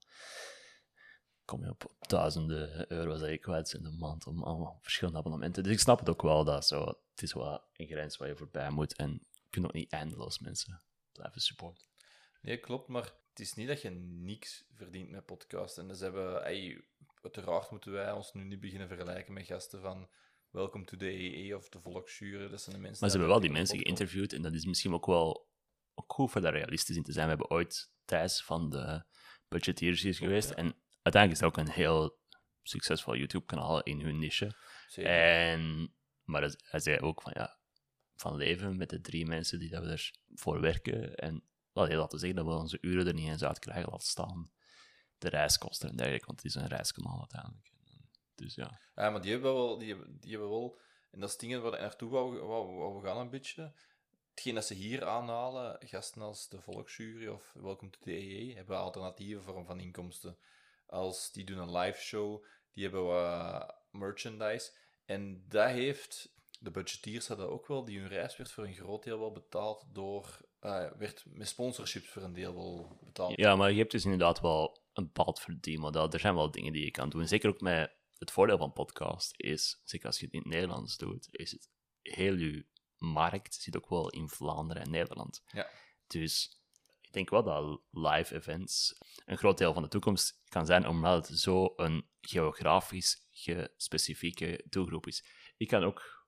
Kom 1.44 1.64
je 1.64 1.70
op 1.70 1.94
duizenden 1.98 2.92
euro's 2.92 3.20
dat 3.20 3.30
je 3.30 3.38
kwijt 3.38 3.72
bent 3.72 3.86
een 3.86 3.98
maand 3.98 4.26
om 4.26 4.42
allemaal 4.42 4.78
verschillende 4.82 5.18
abonnementen. 5.18 5.62
Dus 5.62 5.72
ik 5.72 5.80
snap 5.80 5.98
het 5.98 6.08
ook 6.08 6.22
wel 6.22 6.44
dat 6.44 6.66
zo... 6.66 6.84
Het 7.10 7.22
is 7.22 7.32
wel 7.32 7.62
een 7.72 7.86
grens 7.86 8.16
waar 8.16 8.28
je 8.28 8.36
voorbij 8.36 8.70
moet 8.70 8.96
en 8.96 9.26
je 9.30 9.50
kunt 9.50 9.64
ook 9.64 9.72
niet 9.72 9.92
eindeloos 9.92 10.38
mensen 10.38 10.82
blijven 11.22 11.40
supporten. 11.40 11.86
Nee, 12.40 12.58
klopt, 12.58 12.88
maar 12.88 13.12
het 13.28 13.40
is 13.40 13.52
niet 13.52 13.68
dat 13.68 13.82
je 13.82 13.90
niks 13.90 14.64
verdient 14.74 15.10
met 15.10 15.26
podcast. 15.26 15.78
En 15.78 15.88
dus 15.88 16.00
hebben, 16.00 16.44
ey, 16.44 16.84
uiteraard 17.22 17.70
moeten 17.70 17.92
wij 17.92 18.12
ons 18.12 18.32
nu 18.32 18.44
niet 18.44 18.60
beginnen 18.60 18.88
vergelijken 18.88 19.32
met 19.32 19.46
gasten 19.46 19.80
van 19.80 20.10
Welcome 20.50 20.84
to 20.84 20.96
the 20.96 21.10
EE 21.10 21.56
of 21.56 21.68
de 21.68 21.80
Volksjuren. 21.80 22.50
Dat 22.50 22.60
zijn 22.62 22.76
de 22.76 22.82
mensen 22.82 23.00
Maar 23.00 23.10
ze 23.10 23.16
hebben 23.16 23.34
wel 23.34 23.44
die 23.44 23.52
mensen 23.52 23.78
geïnterviewd 23.78 24.32
en 24.32 24.42
dat 24.42 24.54
is 24.54 24.64
misschien 24.64 24.94
ook 24.94 25.06
wel 25.06 25.50
ook 25.94 26.12
goed 26.12 26.30
voor 26.30 26.40
daar 26.40 26.52
realistisch 26.52 26.96
in 26.96 27.02
te 27.02 27.12
zijn. 27.12 27.24
We 27.24 27.30
hebben 27.30 27.50
ooit 27.50 27.92
Thijs 28.04 28.42
van 28.44 28.70
de 28.70 29.04
Budgeteers 29.48 30.02
hier 30.02 30.14
geweest 30.14 30.48
ja. 30.48 30.54
en 30.54 30.82
uiteindelijk 31.02 31.32
is 31.32 31.38
dat 31.38 31.48
ook 31.48 31.66
een 31.66 31.72
heel 31.72 32.18
succesvol 32.62 33.16
YouTube-kanaal 33.16 33.82
in 33.82 34.00
hun 34.00 34.18
niche. 34.18 34.56
Zeker. 34.86 35.10
En, 35.10 35.94
maar 36.22 36.54
hij 36.58 36.80
zei 36.80 36.98
ook 36.98 37.22
van 37.22 37.32
ja, 37.34 37.60
van 38.22 38.36
leven 38.36 38.76
met 38.76 38.90
de 38.90 39.00
drie 39.00 39.26
mensen 39.26 39.58
die 39.58 39.70
dat 39.70 40.12
we 40.44 40.60
werken 40.60 41.14
en 41.14 41.44
heel 41.72 41.98
laten 41.98 42.18
zeggen 42.18 42.36
dat 42.36 42.46
we 42.46 42.60
onze 42.60 42.78
uren 42.80 43.06
er 43.06 43.14
niet 43.14 43.28
eens 43.28 43.44
uit 43.44 43.58
krijgen, 43.58 43.90
laten 43.90 44.06
staan 44.06 44.50
de 45.18 45.28
reiskosten 45.28 45.88
en 45.88 45.96
dergelijke, 45.96 46.26
want 46.26 46.42
het 46.42 46.54
is 46.54 46.54
een 46.54 46.68
reiskanaal 46.68 47.18
uiteindelijk. 47.18 47.70
Dus 48.34 48.54
ja. 48.54 48.80
Ja, 48.94 49.10
maar 49.10 49.20
die 49.22 49.30
hebben 49.30 49.52
wel, 49.52 49.78
die 49.78 49.88
hebben, 49.88 50.20
die 50.20 50.30
hebben 50.30 50.50
wel, 50.50 50.78
en 51.10 51.20
dat 51.20 51.28
is 51.28 51.36
dingen 51.36 51.62
waar 51.62 51.74
ik 51.74 51.80
naartoe 51.80 52.10
wou, 52.10 52.38
wou, 52.38 53.00
we 53.00 53.06
gaan 53.06 53.16
een 53.16 53.30
beetje. 53.30 53.72
Hetgeen 54.30 54.54
dat 54.54 54.64
ze 54.64 54.74
hier 54.74 55.04
aanhalen, 55.04 55.76
gasten 55.80 56.22
als 56.22 56.48
de 56.48 56.60
Volksjury 56.60 57.26
of 57.26 57.52
Welcome 57.52 57.90
to 57.90 57.98
the 58.00 58.10
EE, 58.10 58.54
hebben 58.54 58.76
alternatieve 58.76 59.42
vorm 59.42 59.66
van 59.66 59.80
inkomsten. 59.80 60.38
Als 60.86 61.32
die 61.32 61.44
doen 61.44 61.58
een 61.58 61.76
live 61.76 62.00
show, 62.00 62.44
die 62.70 62.82
hebben 62.82 63.04
wat 63.04 63.74
merchandise. 63.90 64.72
En 65.04 65.44
dat 65.48 65.68
heeft, 65.68 66.34
de 66.62 66.70
budgetiers 66.70 67.28
hadden 67.28 67.50
ook 67.50 67.66
wel, 67.66 67.84
die 67.84 67.98
hun 67.98 68.08
reis 68.08 68.36
werd 68.36 68.52
voor 68.52 68.64
een 68.64 68.74
groot 68.74 69.02
deel 69.02 69.18
wel 69.18 69.32
betaald 69.32 69.84
door, 69.92 70.40
eh, 70.60 70.90
werd 70.98 71.24
met 71.26 71.48
sponsorships 71.48 72.08
voor 72.08 72.22
een 72.22 72.32
deel 72.32 72.54
wel 72.54 72.98
betaald. 73.04 73.36
Ja, 73.36 73.56
maar 73.56 73.70
je 73.70 73.78
hebt 73.78 73.90
dus 73.90 74.04
inderdaad 74.04 74.40
wel 74.40 74.82
een 74.92 75.04
bepaald 75.04 75.40
verdienmodel. 75.40 76.10
Er 76.10 76.20
zijn 76.20 76.34
wel 76.34 76.50
dingen 76.50 76.72
die 76.72 76.84
je 76.84 76.90
kan 76.90 77.08
doen. 77.08 77.28
Zeker 77.28 77.48
ook 77.48 77.60
met 77.60 77.96
het 78.18 78.30
voordeel 78.30 78.58
van 78.58 78.72
podcast 78.72 79.32
is, 79.36 79.80
zeker 79.84 80.06
als 80.06 80.18
je 80.18 80.24
het 80.24 80.34
in 80.34 80.40
het 80.40 80.48
Nederlands 80.48 80.96
doet, 80.96 81.28
is 81.30 81.50
het 81.50 81.70
heel 82.02 82.34
je 82.34 82.66
markt 82.96 83.54
zit 83.54 83.76
ook 83.76 83.88
wel 83.88 84.10
in 84.10 84.28
Vlaanderen 84.28 84.82
en 84.82 84.90
Nederland. 84.90 85.42
Ja. 85.46 85.68
Dus 86.06 86.60
ik 87.00 87.12
denk 87.12 87.30
wel 87.30 87.42
dat 87.42 87.80
live 87.90 88.34
events 88.34 88.98
een 89.24 89.38
groot 89.38 89.58
deel 89.58 89.72
van 89.72 89.82
de 89.82 89.88
toekomst 89.88 90.42
kan 90.48 90.66
zijn, 90.66 90.88
omdat 90.88 91.28
het 91.28 91.38
zo 91.38 91.72
een 91.76 92.06
geografisch 92.20 93.26
gespecifieke 93.30 94.64
doelgroep 94.68 95.06
is. 95.06 95.24
Ik 95.56 95.68
kan 95.68 95.84
ook 95.84 96.21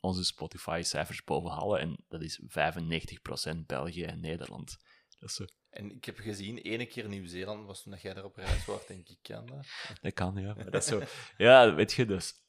onze 0.00 0.24
Spotify-cijfers 0.24 1.24
bovenhalen 1.24 1.80
en 1.80 2.04
dat 2.08 2.22
is 2.22 2.40
95% 2.42 3.58
België 3.66 4.02
en 4.04 4.20
Nederland. 4.20 4.76
Dat 5.18 5.28
is 5.28 5.34
zo 5.34 5.44
En 5.70 5.90
ik 5.90 6.04
heb 6.04 6.18
gezien, 6.18 6.58
ene 6.58 6.86
keer 6.86 7.08
Nieuw-Zeeland 7.08 7.66
was 7.66 7.82
toen 7.82 7.92
dat 7.92 8.02
jij 8.02 8.14
daar 8.14 8.24
op 8.24 8.36
reis 8.36 8.64
was, 8.64 8.86
denk 8.86 9.08
ik, 9.08 9.18
kan 9.22 9.46
dat. 9.46 9.66
Dat 10.00 10.12
kan, 10.12 10.36
ja. 10.36 10.54
Maar 10.54 10.70
dat 10.70 10.82
is 10.82 10.88
zo... 10.88 11.02
Ja, 11.36 11.74
weet 11.74 11.92
je, 11.92 12.06
dus... 12.06 12.42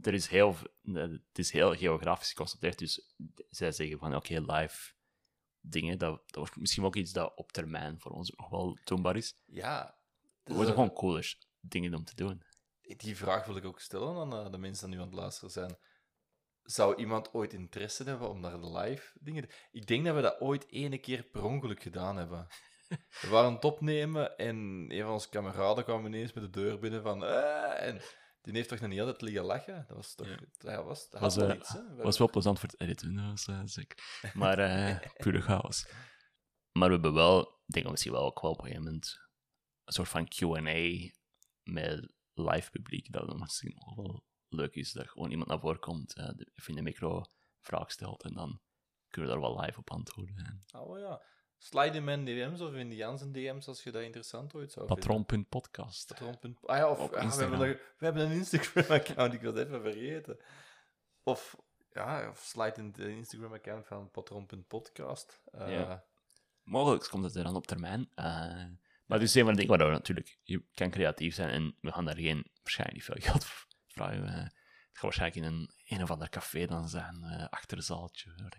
Er 0.00 0.14
is 0.14 0.26
heel... 0.26 0.56
Het 0.92 1.38
is 1.38 1.50
heel 1.50 1.74
geografisch 1.76 2.28
geconcentreerd, 2.28 2.78
dus 2.78 3.14
zij 3.50 3.72
zeggen 3.72 3.98
van, 3.98 4.14
oké, 4.14 4.40
live 4.40 4.92
dingen, 5.60 5.98
dat, 5.98 6.22
dat 6.26 6.36
wordt 6.36 6.56
misschien 6.56 6.84
ook 6.84 6.96
iets 6.96 7.12
dat 7.12 7.32
op 7.36 7.52
termijn 7.52 8.00
voor 8.00 8.10
ons 8.10 8.30
nog 8.30 8.48
wel 8.48 8.78
doenbaar 8.84 9.16
is. 9.16 9.34
Ja. 9.46 9.84
Het 10.20 10.28
dus 10.44 10.54
wordt 10.54 10.68
dat- 10.70 10.78
gewoon 10.78 10.92
cooler 10.92 11.38
dingen 11.60 11.94
om 11.94 12.04
te 12.04 12.14
doen. 12.14 12.42
Die 12.96 13.16
vraag 13.16 13.46
wil 13.46 13.56
ik 13.56 13.64
ook 13.64 13.80
stellen 13.80 14.16
aan 14.16 14.44
eh, 14.44 14.50
de 14.52 14.58
mensen 14.58 14.86
die 14.86 14.96
nu 14.96 15.02
aan 15.02 15.08
het 15.08 15.18
luisteren 15.18 15.50
zijn. 15.50 15.76
Zou 16.62 16.96
iemand 16.96 17.34
ooit 17.34 17.52
interesse 17.52 18.04
hebben 18.04 18.30
om 18.30 18.40
naar 18.40 18.60
de 18.60 18.70
live 18.70 19.10
dingen 19.20 19.42
te... 19.42 19.54
Ik 19.70 19.86
denk 19.86 20.04
dat 20.04 20.14
we 20.14 20.20
dat 20.20 20.40
ooit 20.40 20.66
ene 20.68 20.98
keer 20.98 21.22
per 21.22 21.44
ongeluk 21.44 21.82
gedaan 21.82 22.16
hebben. 22.16 22.46
We 23.20 23.28
waren 23.30 23.52
het 23.52 23.64
opnemen 23.64 24.36
en 24.36 24.56
een 24.88 25.02
van 25.02 25.12
onze 25.12 25.28
kameraden 25.28 25.84
kwam 25.84 26.06
ineens 26.06 26.32
met 26.32 26.44
de 26.44 26.50
deur 26.50 26.78
binnen 26.78 27.02
van... 27.02 27.24
"Eh," 27.24 27.86
en 27.86 28.00
die 28.42 28.54
heeft 28.54 28.68
toch 28.68 28.80
nog 28.80 28.90
niet 28.90 29.00
altijd 29.00 29.20
liggen 29.20 29.44
lachen? 29.44 29.84
Dat 29.88 29.96
was 29.96 30.14
toch... 30.14 30.26
Ja. 30.26 30.38
Dat 30.58 30.84
was, 30.84 31.10
dat 31.10 31.20
Was, 31.20 31.34
had 31.34 31.44
wel 31.44 31.54
eh, 31.54 31.60
iets, 31.60 31.72
hè? 31.72 31.94
We 31.96 32.02
was 32.02 32.18
wel 32.18 32.30
plezant 32.30 32.58
voor 32.58 32.68
het 32.68 32.80
editen, 32.80 33.14
dat 33.14 33.24
was 33.24 33.46
eh, 33.46 33.60
zeker. 33.64 33.98
Maar 34.34 34.58
eh 34.58 34.98
pure 35.22 35.40
chaos. 35.40 35.88
Maar 36.72 36.88
we 36.88 36.94
hebben 36.94 37.14
wel, 37.14 37.40
ik 37.40 37.72
denk 37.72 37.84
dat 37.84 37.90
misschien 37.90 38.12
wel 38.12 38.24
ook 38.24 38.40
wel 38.40 38.50
op 38.50 38.58
een 38.58 38.64
gegeven 38.64 38.84
moment, 38.84 39.18
een 39.84 39.92
soort 39.92 40.08
van 40.08 40.28
Q&A 40.28 41.10
met 41.62 42.12
live 42.34 42.70
publiek, 42.70 43.12
dat 43.12 43.26
dan 43.26 43.38
misschien 43.38 43.74
nog 43.74 43.94
wel 43.94 44.24
leuk 44.50 44.74
is, 44.74 44.92
dat 44.92 45.08
gewoon 45.08 45.30
iemand 45.30 45.48
naar 45.48 45.60
voren 45.60 45.80
komt, 45.80 46.14
eh, 46.14 46.28
de- 46.36 46.50
even 46.54 46.68
in 46.70 46.74
de 46.76 46.82
micro 46.82 47.24
vraag 47.60 47.90
stelt 47.90 48.22
en 48.24 48.34
dan 48.34 48.60
kunnen 49.08 49.30
we 49.30 49.40
daar 49.40 49.50
wel 49.50 49.60
live 49.60 49.78
op 49.78 49.90
antwoorden. 49.90 50.36
En 50.36 50.80
Oh 50.80 50.98
ja. 50.98 51.22
Slide 51.62 51.96
in 51.96 52.04
mijn 52.04 52.24
DM's 52.24 52.60
of 52.60 52.72
in 52.74 52.88
die 52.88 52.98
Jansen 52.98 53.32
DM's 53.32 53.68
als 53.68 53.82
je 53.82 53.90
dat 53.90 54.02
interessant 54.02 54.54
ooit 54.54 54.72
zou 54.72 54.86
vinden. 54.86 55.06
Patron.podcast. 55.06 56.06
Patron. 56.06 56.56
Ah 56.62 56.76
ja, 56.76 56.90
of 56.90 56.98
ja, 56.98 57.28
we, 57.28 57.34
hebben 57.36 57.58
nog- 57.58 57.76
we 57.98 58.04
hebben 58.04 58.24
een 58.30 58.32
Instagram-account, 58.36 59.32
ik 59.34 59.42
was 59.42 59.54
even 59.56 59.82
vergeten. 59.82 60.38
Of, 61.22 61.56
ja, 61.92 62.28
of 62.28 62.38
slide 62.38 62.74
in 62.76 62.92
de 62.92 63.10
Instagram-account 63.16 63.86
van 63.86 64.10
patron.podcast. 64.10 65.40
Eh, 65.52 65.70
Ja. 65.72 66.04
mogelijk 66.62 67.08
komt 67.08 67.24
het 67.24 67.34
er 67.34 67.44
dan 67.44 67.56
op 67.56 67.66
termijn. 67.66 68.00
Uh, 68.00 68.24
maar 69.06 69.18
het 69.18 69.22
is 69.22 69.34
een 69.34 69.44
van 69.44 69.54
de 69.54 69.60
dingen 69.60 69.78
waar 69.78 69.86
we 69.86 69.92
natuurlijk... 69.92 70.38
Je 70.42 70.64
kan 70.74 70.90
creatief 70.90 71.34
zijn 71.34 71.50
en 71.50 71.76
we 71.80 71.92
gaan 71.92 72.04
daar 72.04 72.16
geen, 72.16 72.46
waarschijnlijk 72.62 72.98
niet 72.98 73.06
veel 73.18 73.30
geld 73.30 73.44
voor 73.44 73.68
Uh, 74.00 74.34
het 74.34 74.98
gaat 74.98 75.02
waarschijnlijk 75.02 75.46
in 75.46 75.52
een, 75.52 75.70
een 75.84 76.02
of 76.02 76.10
ander 76.10 76.28
café 76.28 76.66
dan 76.66 76.88
zijn, 76.88 77.22
uh, 77.24 77.46
achterzaaltje. 77.48 78.50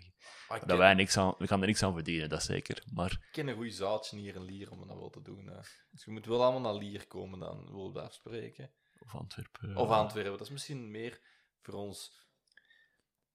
Ah, 0.48 0.62
dat 0.66 0.78
wij 0.78 0.94
niks 0.94 1.18
aan, 1.18 1.36
we 1.38 1.48
gaan 1.48 1.62
er 1.62 1.68
niks 1.68 1.84
aan 1.84 1.94
verdienen, 1.94 2.30
dat 2.30 2.44
zeker. 2.44 2.84
Maar... 2.94 3.12
Ik 3.12 3.28
ken 3.32 3.48
een 3.48 3.56
goed 3.56 3.74
zaaltje 3.74 4.18
hier 4.18 4.36
in 4.36 4.44
Lier 4.44 4.72
om 4.72 4.88
dat 4.88 4.98
wel 4.98 5.10
te 5.10 5.22
doen. 5.22 5.46
Dus 5.92 6.06
je 6.06 6.12
moet 6.12 6.26
wel 6.26 6.44
allemaal 6.44 6.62
naar 6.62 6.82
Lier 6.84 7.08
komen 7.08 7.40
dan, 7.40 7.72
willen 7.72 7.94
we 7.94 8.02
afspreken. 8.02 8.72
Of 9.00 9.16
Antwerpen. 9.16 9.76
Of 9.76 9.90
Antwerpen. 9.90 10.32
Dat 10.32 10.42
is 10.42 10.50
misschien 10.50 10.92
meer 10.92 11.20
voor 11.62 11.74
ons 11.74 12.28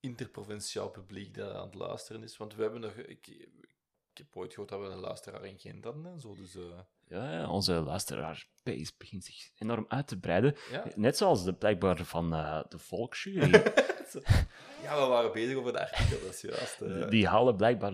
interprovinciaal 0.01 0.91
publiek 0.91 1.35
dat 1.35 1.55
aan 1.55 1.67
het 1.67 1.75
luisteren 1.75 2.23
is. 2.23 2.37
Want 2.37 2.55
we 2.55 2.63
hebben 2.63 2.81
nog... 2.81 2.93
Ik, 2.93 3.27
ik 3.27 3.75
heb 4.19 4.37
ooit 4.37 4.51
gehoord 4.51 4.71
dat 4.71 4.81
we 4.81 4.87
een 4.87 4.99
luisteraar 4.99 5.45
in 5.45 5.59
Gent 5.59 5.85
hadden 5.85 6.07
en 6.07 6.21
zo, 6.21 6.35
dus... 6.35 6.55
Uh... 6.55 6.79
Ja, 7.09 7.49
onze 7.49 7.73
luisteraarsbase 7.73 8.93
begint 8.99 9.25
zich 9.25 9.51
enorm 9.59 9.85
uit 9.89 10.09
te 10.09 10.19
breiden. 10.19 10.57
Net 10.95 11.17
zoals 11.17 11.45
de 11.45 11.55
blijkbaar 11.55 12.05
van 12.05 12.35
uh, 12.35 12.63
de 12.69 12.79
volksjury. 12.79 13.51
ja, 14.83 15.01
we 15.01 15.07
waren 15.09 15.33
bezig 15.33 15.57
over 15.57 15.73
de 15.73 15.81
artikel, 15.81 16.21
dat 16.21 16.35
is 16.35 16.41
juist. 16.41 16.81
Uh... 16.81 17.09
Die 17.09 17.27
halen 17.27 17.57
blijkbaar 17.57 17.93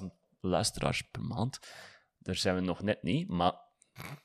375.000 0.00 0.06
luisteraars 0.40 1.02
per 1.02 1.22
maand. 1.22 1.58
Daar 2.18 2.34
zijn 2.34 2.54
we 2.54 2.60
nog 2.60 2.82
net 2.82 3.02
niet, 3.02 3.28
maar 3.28 3.54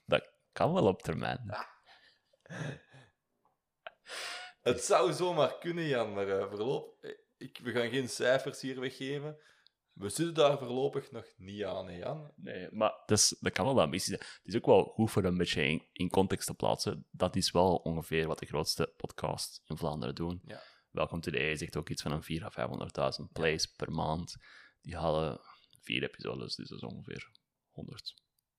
dat 0.05 0.29
kan 0.51 0.73
wel 0.73 0.87
op 0.87 1.01
termijn. 1.01 1.49
Het 4.61 4.83
zou 4.83 5.13
zomaar 5.13 5.57
kunnen, 5.57 5.85
Jan, 5.85 6.13
maar 6.13 6.25
verloop... 6.25 7.05
Ik, 7.37 7.59
we 7.63 7.71
gaan 7.71 7.89
geen 7.89 8.09
cijfers 8.09 8.61
hier 8.61 8.79
weggeven. 8.79 9.37
We 9.93 10.09
zitten 10.09 10.33
daar 10.33 10.57
voorlopig 10.57 11.11
nog 11.11 11.25
niet 11.37 11.63
aan, 11.63 11.87
hè, 11.87 11.97
Jan? 11.97 12.33
Nee, 12.35 12.67
maar 12.71 12.93
dat, 13.05 13.17
is, 13.17 13.35
dat 13.39 13.51
kan 13.53 13.65
wel 13.65 13.73
een 13.73 13.83
ambitie 13.83 14.07
zijn. 14.07 14.19
Het 14.19 14.53
is 14.53 14.55
ook 14.55 14.65
wel 14.65 14.83
goed 14.83 15.11
voor 15.11 15.23
een 15.23 15.37
beetje 15.37 15.87
in, 15.91 16.09
context 16.09 16.47
te 16.47 16.53
plaatsen. 16.53 17.07
Dat 17.11 17.35
is 17.35 17.51
wel 17.51 17.75
ongeveer 17.75 18.27
wat 18.27 18.39
de 18.39 18.45
grootste 18.45 18.93
podcasts 18.97 19.61
in 19.65 19.77
Vlaanderen 19.77 20.15
doen. 20.15 20.41
Ja. 20.45 20.61
Welcome 20.91 21.21
to 21.21 21.31
the 21.31 21.39
A 21.39 21.55
zegt 21.55 21.77
ook 21.77 21.89
iets 21.89 22.01
van 22.01 22.11
een 22.11 22.23
400.000 22.23 22.43
à 22.43 23.11
500.000 23.19 23.31
plays 23.31 23.65
per 23.65 23.91
maand. 23.91 24.35
Die 24.81 24.97
halen 24.97 25.39
vier 25.81 26.03
episodes, 26.03 26.55
dus 26.55 26.69
dat 26.69 26.77
is 26.77 26.83
ongeveer 26.83 27.31
100, 27.69 28.13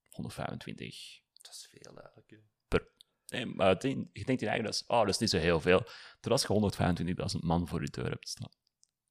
125. 0.09 1.21
Dat 1.33 1.53
is 1.53 1.69
veel 1.71 1.99
eigenlijk. 1.99 2.41
Per, 2.69 2.89
nee, 3.27 3.47
maar 3.47 3.87
je 3.87 4.25
denkt 4.25 4.43
in 4.43 4.49
eigen, 4.49 4.65
dat 4.65 4.75
is, 4.75 4.85
oh, 4.87 5.01
dat 5.01 5.09
is 5.09 5.19
niet 5.19 5.31
zo 5.31 5.39
heel 5.39 5.61
veel. 5.61 5.87
Terwijl 6.21 6.71
je 6.77 7.35
125.000 7.37 7.41
man 7.41 7.69
voor 7.69 7.83
je 7.83 7.91
deur 7.91 8.11
hebt 8.11 8.29
staan. 8.29 8.53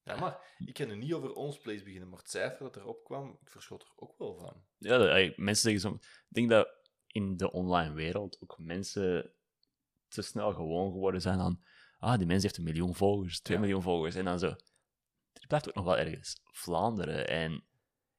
Ja, 0.03 0.15
maar 0.15 0.55
ik 0.65 0.74
kan 0.74 0.88
nu 0.88 0.95
niet 0.95 1.13
over 1.13 1.33
ons 1.33 1.57
place 1.57 1.83
beginnen, 1.83 2.10
maar 2.10 2.19
het 2.19 2.29
cijfer 2.29 2.60
dat 2.60 2.75
erop 2.75 3.03
kwam, 3.03 3.38
ik 3.41 3.50
verschot 3.50 3.83
er 3.83 3.91
ook 3.95 4.17
wel 4.17 4.38
van. 4.38 4.63
Ja, 4.77 4.98
dat, 4.98 5.38
mensen 5.38 5.72
zeggen 5.72 5.81
zo... 5.81 5.95
Ik 5.95 6.27
denk 6.27 6.50
dat 6.50 6.69
in 7.07 7.38
de 7.38 7.51
online 7.51 7.93
wereld 7.93 8.41
ook 8.41 8.57
mensen 8.57 9.33
te 10.07 10.22
snel 10.22 10.53
gewoon 10.53 10.91
geworden 10.91 11.22
zijn 11.22 11.39
aan... 11.39 11.63
Ah, 11.98 12.17
die 12.17 12.27
mens 12.27 12.43
heeft 12.43 12.57
een 12.57 12.63
miljoen 12.63 12.95
volgers, 12.95 13.41
twee 13.41 13.60
miljoen 13.60 13.81
volgers. 13.81 14.15
En 14.15 14.25
dan 14.25 14.39
zo... 14.39 14.48
Er 15.33 15.48
blijft 15.48 15.67
ook 15.67 15.75
nog 15.75 15.86
wel 15.86 15.98
ergens 15.98 16.41
Vlaanderen. 16.43 17.27
En 17.27 17.63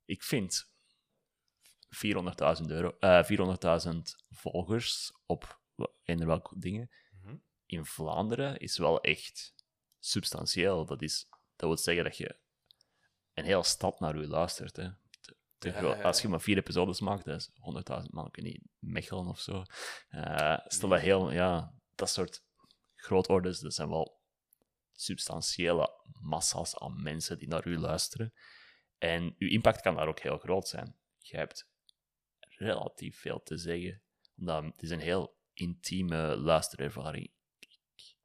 ik 0.04 0.22
vind 0.22 0.70
400.000 1.88 2.66
euro... 2.66 2.96
Uh, 3.00 3.24
400.000 3.86 3.98
volgers 4.30 5.12
op 5.26 5.60
eender 6.02 6.26
welke 6.26 6.58
dingen... 6.58 6.90
Mhm. 7.22 7.36
In 7.66 7.84
Vlaanderen 7.84 8.58
is 8.58 8.78
wel 8.78 9.00
echt 9.00 9.54
substantieel. 9.98 10.86
Dat 10.86 11.02
is 11.02 11.28
dat 11.56 11.68
wil 11.68 11.76
zeggen 11.76 12.04
dat 12.04 12.16
je 12.16 12.36
een 13.34 13.44
hele 13.44 13.64
stad 13.64 14.00
naar 14.00 14.14
u 14.14 14.26
luistert. 14.26 14.76
Hè. 14.76 14.88
Als 16.02 16.22
je 16.22 16.28
maar 16.28 16.40
vier 16.40 16.56
episodes 16.56 17.00
maakt, 17.00 17.24
dat 17.24 17.40
is 17.40 17.50
100.000 18.02 18.10
man, 18.10 18.28
niet, 18.32 18.62
Mechelen 18.78 19.26
of 19.26 19.40
zo. 19.40 19.64
Uh, 20.10 20.58
stel 20.66 20.88
dat 20.88 21.00
heel, 21.00 21.32
ja, 21.32 21.74
dat 21.94 22.10
soort 22.10 22.44
grootorders, 22.94 23.60
dat 23.60 23.74
zijn 23.74 23.88
wel 23.88 24.22
substantiële 24.92 26.02
massa's 26.20 26.78
aan 26.78 27.02
mensen 27.02 27.38
die 27.38 27.48
naar 27.48 27.66
u 27.66 27.78
luisteren. 27.78 28.32
En 28.98 29.34
uw 29.38 29.48
impact 29.48 29.80
kan 29.80 29.94
daar 29.94 30.08
ook 30.08 30.20
heel 30.20 30.38
groot 30.38 30.68
zijn. 30.68 30.96
Je 31.18 31.36
hebt 31.36 31.68
relatief 32.38 33.20
veel 33.20 33.42
te 33.42 33.56
zeggen, 33.56 34.02
omdat 34.36 34.64
het 34.64 34.82
is 34.82 34.90
een 34.90 35.00
heel 35.00 35.36
intieme 35.52 36.36
luisterervaring. 36.36 37.32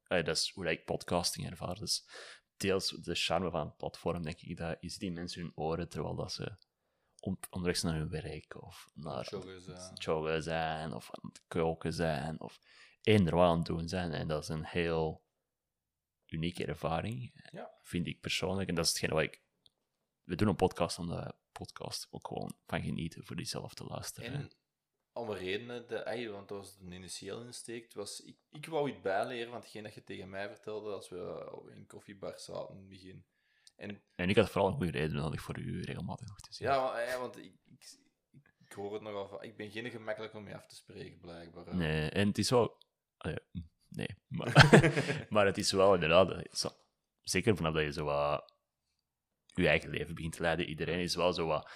dat 0.07 0.27
is 0.27 0.51
hoe 0.53 0.69
ik 0.69 0.86
podcasting 0.86 1.50
ervaar. 1.50 1.75
Dus 1.75 2.09
deels 2.59 2.89
de 2.89 3.15
charme 3.15 3.49
van 3.49 3.65
het 3.65 3.77
platform, 3.77 4.23
denk 4.23 4.41
ik, 4.41 4.57
dat 4.57 4.77
is 4.79 4.97
die 4.97 5.11
mensen 5.11 5.41
hun 5.41 5.51
oren 5.55 5.89
terwijl 5.89 6.15
dat 6.15 6.31
ze 6.31 6.51
onderweg 7.49 7.77
zijn 7.77 7.91
naar 7.93 8.01
hun 8.01 8.09
werk 8.09 8.61
of 8.61 8.89
naar 8.93 9.29
joggen 9.93 10.43
zijn 10.43 10.93
of 10.93 11.09
aan 11.11 11.29
het 11.29 11.43
koken 11.47 11.93
zijn 11.93 12.39
of 12.39 12.59
eender 13.01 13.35
wat 13.35 13.47
aan 13.47 13.57
het 13.57 13.65
doen 13.65 13.87
zijn. 13.87 14.11
En 14.11 14.27
dat 14.27 14.43
is 14.43 14.49
een 14.49 14.65
heel 14.65 15.23
unieke 16.25 16.65
ervaring, 16.65 17.41
ja. 17.51 17.71
vind 17.81 18.07
ik 18.07 18.21
persoonlijk. 18.21 18.69
En 18.69 18.75
dat 18.75 18.85
is 18.85 18.91
hetgeen 18.91 19.09
wat 19.09 19.23
ik... 19.23 19.41
We 20.23 20.35
doen 20.35 20.47
een 20.47 20.55
podcast 20.55 20.99
omdat 20.99 21.23
we 21.23 21.35
podcast 21.51 22.07
ook 22.09 22.27
gewoon 22.27 22.55
van 22.65 22.81
genieten 22.81 23.25
voor 23.25 23.35
die 23.35 23.45
zelf 23.45 23.73
te 23.73 23.83
luisteren. 23.83 24.33
En 24.33 24.51
om 25.19 25.31
redenen, 25.31 25.88
de, 25.88 26.29
want 26.31 26.47
dat 26.47 26.57
was 26.57 26.77
een 26.81 26.91
initieel 26.91 27.41
insteek, 27.41 27.93
was, 27.93 28.21
ik, 28.21 28.38
ik 28.51 28.65
wou 28.65 28.89
iets 28.89 29.01
bijleren 29.01 29.51
van 29.51 29.59
hetgeen 29.59 29.83
dat 29.83 29.93
je 29.93 30.03
tegen 30.03 30.29
mij 30.29 30.47
vertelde 30.47 30.93
als 30.93 31.09
we 31.09 31.51
in 31.75 31.88
koffiebar 31.88 32.39
zaten 32.39 32.73
in 32.73 32.79
het 32.79 32.89
begin. 32.89 33.25
En, 33.75 34.01
en 34.15 34.29
ik 34.29 34.35
had 34.35 34.49
vooral 34.49 34.69
een 34.69 34.75
goede 34.75 34.91
reden 34.91 35.15
nodig 35.15 35.41
voor 35.41 35.59
u 35.59 35.81
regelmatig 35.81 36.27
nog 36.27 36.39
te 36.39 36.53
zien. 36.53 36.67
Ja, 36.67 37.19
want 37.19 37.38
ik, 37.38 37.53
ik, 37.65 37.97
ik, 38.59 38.71
hoor 38.71 38.93
het 38.93 39.01
nogal 39.01 39.27
van, 39.27 39.43
ik 39.43 39.57
ben 39.57 39.71
geen 39.71 39.89
gemakkelijk 39.89 40.33
om 40.33 40.47
je 40.47 40.55
af 40.55 40.67
te 40.67 40.75
spreken, 40.75 41.19
blijkbaar. 41.19 41.75
Nee, 41.75 42.09
en 42.09 42.27
het 42.27 42.38
is 42.38 42.49
wel... 42.49 42.77
nee, 43.88 44.17
maar, 44.27 44.79
maar 45.29 45.45
het 45.45 45.57
is 45.57 45.71
wel 45.71 45.93
inderdaad... 45.93 46.57
Zo, 46.57 46.69
zeker 47.21 47.55
vanaf 47.55 47.73
dat 47.73 47.83
je 47.83 47.91
zo 47.91 48.03
wat 48.03 48.53
je 49.45 49.67
eigen 49.67 49.89
leven 49.89 50.15
begint 50.15 50.33
te 50.33 50.41
leiden, 50.41 50.69
iedereen 50.69 50.99
is 50.99 51.15
wel 51.15 51.33
zo 51.33 51.47
wat 51.47 51.71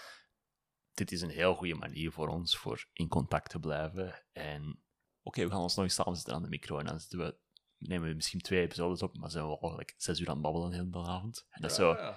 dit 0.94 1.12
is 1.12 1.22
een 1.22 1.30
heel 1.30 1.56
goede 1.56 1.76
manier 1.76 2.12
voor 2.12 2.28
ons 2.28 2.58
voor 2.58 2.88
in 2.94 3.08
contact 3.08 3.50
te 3.50 3.60
blijven. 3.60 4.24
En 4.32 4.84
oké, 5.22 5.44
we 5.44 5.52
gaan 5.52 5.62
ons 5.62 5.76
nog 5.76 5.86
eens 5.86 5.94
samen 5.94 6.16
zitten 6.16 6.34
aan 6.34 6.44
de 6.44 6.50
micro 6.50 6.78
en 6.78 6.86
dan 6.86 7.00
zitten 7.00 7.20
we, 7.20 7.38
nemen 7.78 8.10
we 8.10 8.16
misschien 8.16 8.42
twee 8.42 8.62
episodes 8.62 9.02
op, 9.02 9.18
maar 9.18 9.32
zijn 9.32 9.48
we 9.48 9.58
al 9.58 9.76
like, 9.76 9.94
zes 9.98 10.20
uur 10.20 10.28
aan 10.28 10.34
het 10.34 10.44
babbelen 10.44 10.70
de 10.70 10.76
hele 10.76 11.08
avond. 11.08 11.46
En 11.50 11.62
dat 11.62 11.72
is 11.72 11.78
zo... 11.78 12.14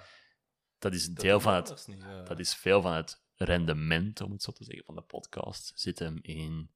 Dat 0.79 0.93
is 0.93 1.07
een 1.07 1.13
deel 1.13 1.39
van 1.39 1.53
het... 1.53 1.87
Dat 2.25 2.39
is 2.39 2.55
veel 2.55 2.81
van 2.81 2.93
het 2.93 3.23
rendement, 3.35 4.21
om 4.21 4.31
het 4.31 4.43
zo 4.43 4.51
te 4.51 4.63
zeggen, 4.63 4.85
van 4.85 4.95
de 4.95 5.01
podcast. 5.01 5.71
Zit 5.75 5.99
hem 5.99 6.19
in 6.21 6.71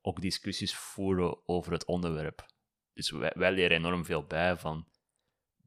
ook 0.00 0.20
discussies 0.20 0.74
voeren 0.74 1.48
over 1.48 1.72
het 1.72 1.84
onderwerp. 1.84 2.46
Dus 2.92 3.10
wij, 3.10 3.32
wij 3.34 3.52
leren 3.52 3.76
enorm 3.76 4.04
veel 4.04 4.24
bij 4.24 4.56
van 4.56 4.88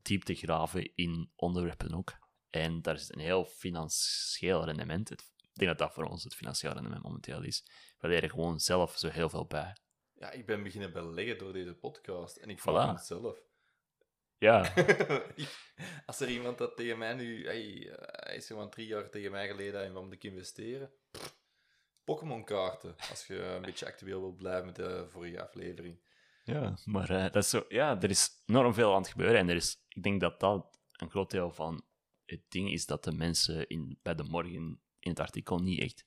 diep 0.02 0.24
te 0.24 0.36
graven 0.36 0.96
in 0.96 1.32
onderwerpen 1.36 1.94
ook. 1.94 2.27
En 2.50 2.82
daar 2.82 2.96
is 2.96 3.12
een 3.14 3.20
heel 3.20 3.46
financieel 3.46 4.66
rendement. 4.66 5.12
ik 5.12 5.20
denk 5.54 5.70
dat 5.70 5.78
dat 5.78 5.94
voor 5.94 6.04
ons 6.04 6.24
het 6.24 6.36
financieel 6.36 6.74
rendement 6.74 7.04
momenteel 7.04 7.44
is. 7.44 7.64
We 7.98 8.08
leren 8.08 8.30
gewoon 8.30 8.60
zelf 8.60 8.98
zo 8.98 9.10
heel 9.10 9.30
veel 9.30 9.46
bij. 9.46 9.76
Ja, 10.14 10.32
ik 10.32 10.46
ben 10.46 10.64
beginnen 10.64 10.94
beleggen 10.94 11.38
door 11.38 11.54
deze 11.54 11.74
podcast. 11.74 12.38
En 12.38 12.50
ik 12.50 12.60
volg 12.60 12.92
het 12.92 13.06
zelf. 13.06 13.38
Ja. 14.38 14.74
Als 16.06 16.20
er 16.20 16.30
iemand 16.30 16.58
dat 16.58 16.76
tegen 16.76 16.98
mij 16.98 17.14
nu... 17.14 17.46
Hey, 17.46 17.90
hij 18.00 18.36
is 18.36 18.48
gewoon 18.48 18.70
drie 18.70 18.88
jaar 18.88 19.10
tegen 19.10 19.32
mij 19.32 19.48
geleden 19.48 19.84
en 19.84 19.94
wat 19.94 20.04
moet 20.04 20.14
ik 20.14 20.24
investeren? 20.24 20.92
Pokémon-kaarten, 22.04 22.96
als 23.10 23.28
je 23.28 23.42
een 23.42 23.62
beetje 23.62 23.86
actueel 23.86 24.20
wilt 24.20 24.38
blijven 24.38 24.66
met 24.66 24.76
de 24.76 25.06
vorige 25.10 25.42
aflevering. 25.42 26.00
Ja, 26.44 26.78
maar 26.86 27.12
uh, 27.12 27.24
dat 27.24 27.36
is 27.36 27.50
zo, 27.50 27.66
ja, 27.70 28.02
er 28.02 28.10
is 28.10 28.30
enorm 28.46 28.74
veel 28.74 28.94
aan 28.94 29.02
het 29.02 29.12
gebeuren. 29.12 29.38
En 29.38 29.50
er 29.50 29.56
is, 29.56 29.86
ik 29.90 30.04
denk 30.04 30.22
dat 30.22 30.40
dat 30.40 30.80
een 30.92 31.10
groot 31.10 31.32
deel 31.32 31.52
van 31.52 31.84
het 32.28 32.42
ding 32.48 32.72
is 32.72 32.86
dat 32.86 33.04
de 33.04 33.12
mensen 33.12 33.68
in, 33.68 34.00
bij 34.02 34.16
de 34.16 34.24
morgen 34.24 34.82
in 35.00 35.10
het 35.10 35.20
artikel 35.20 35.60
niet 35.60 35.80
echt 35.80 36.04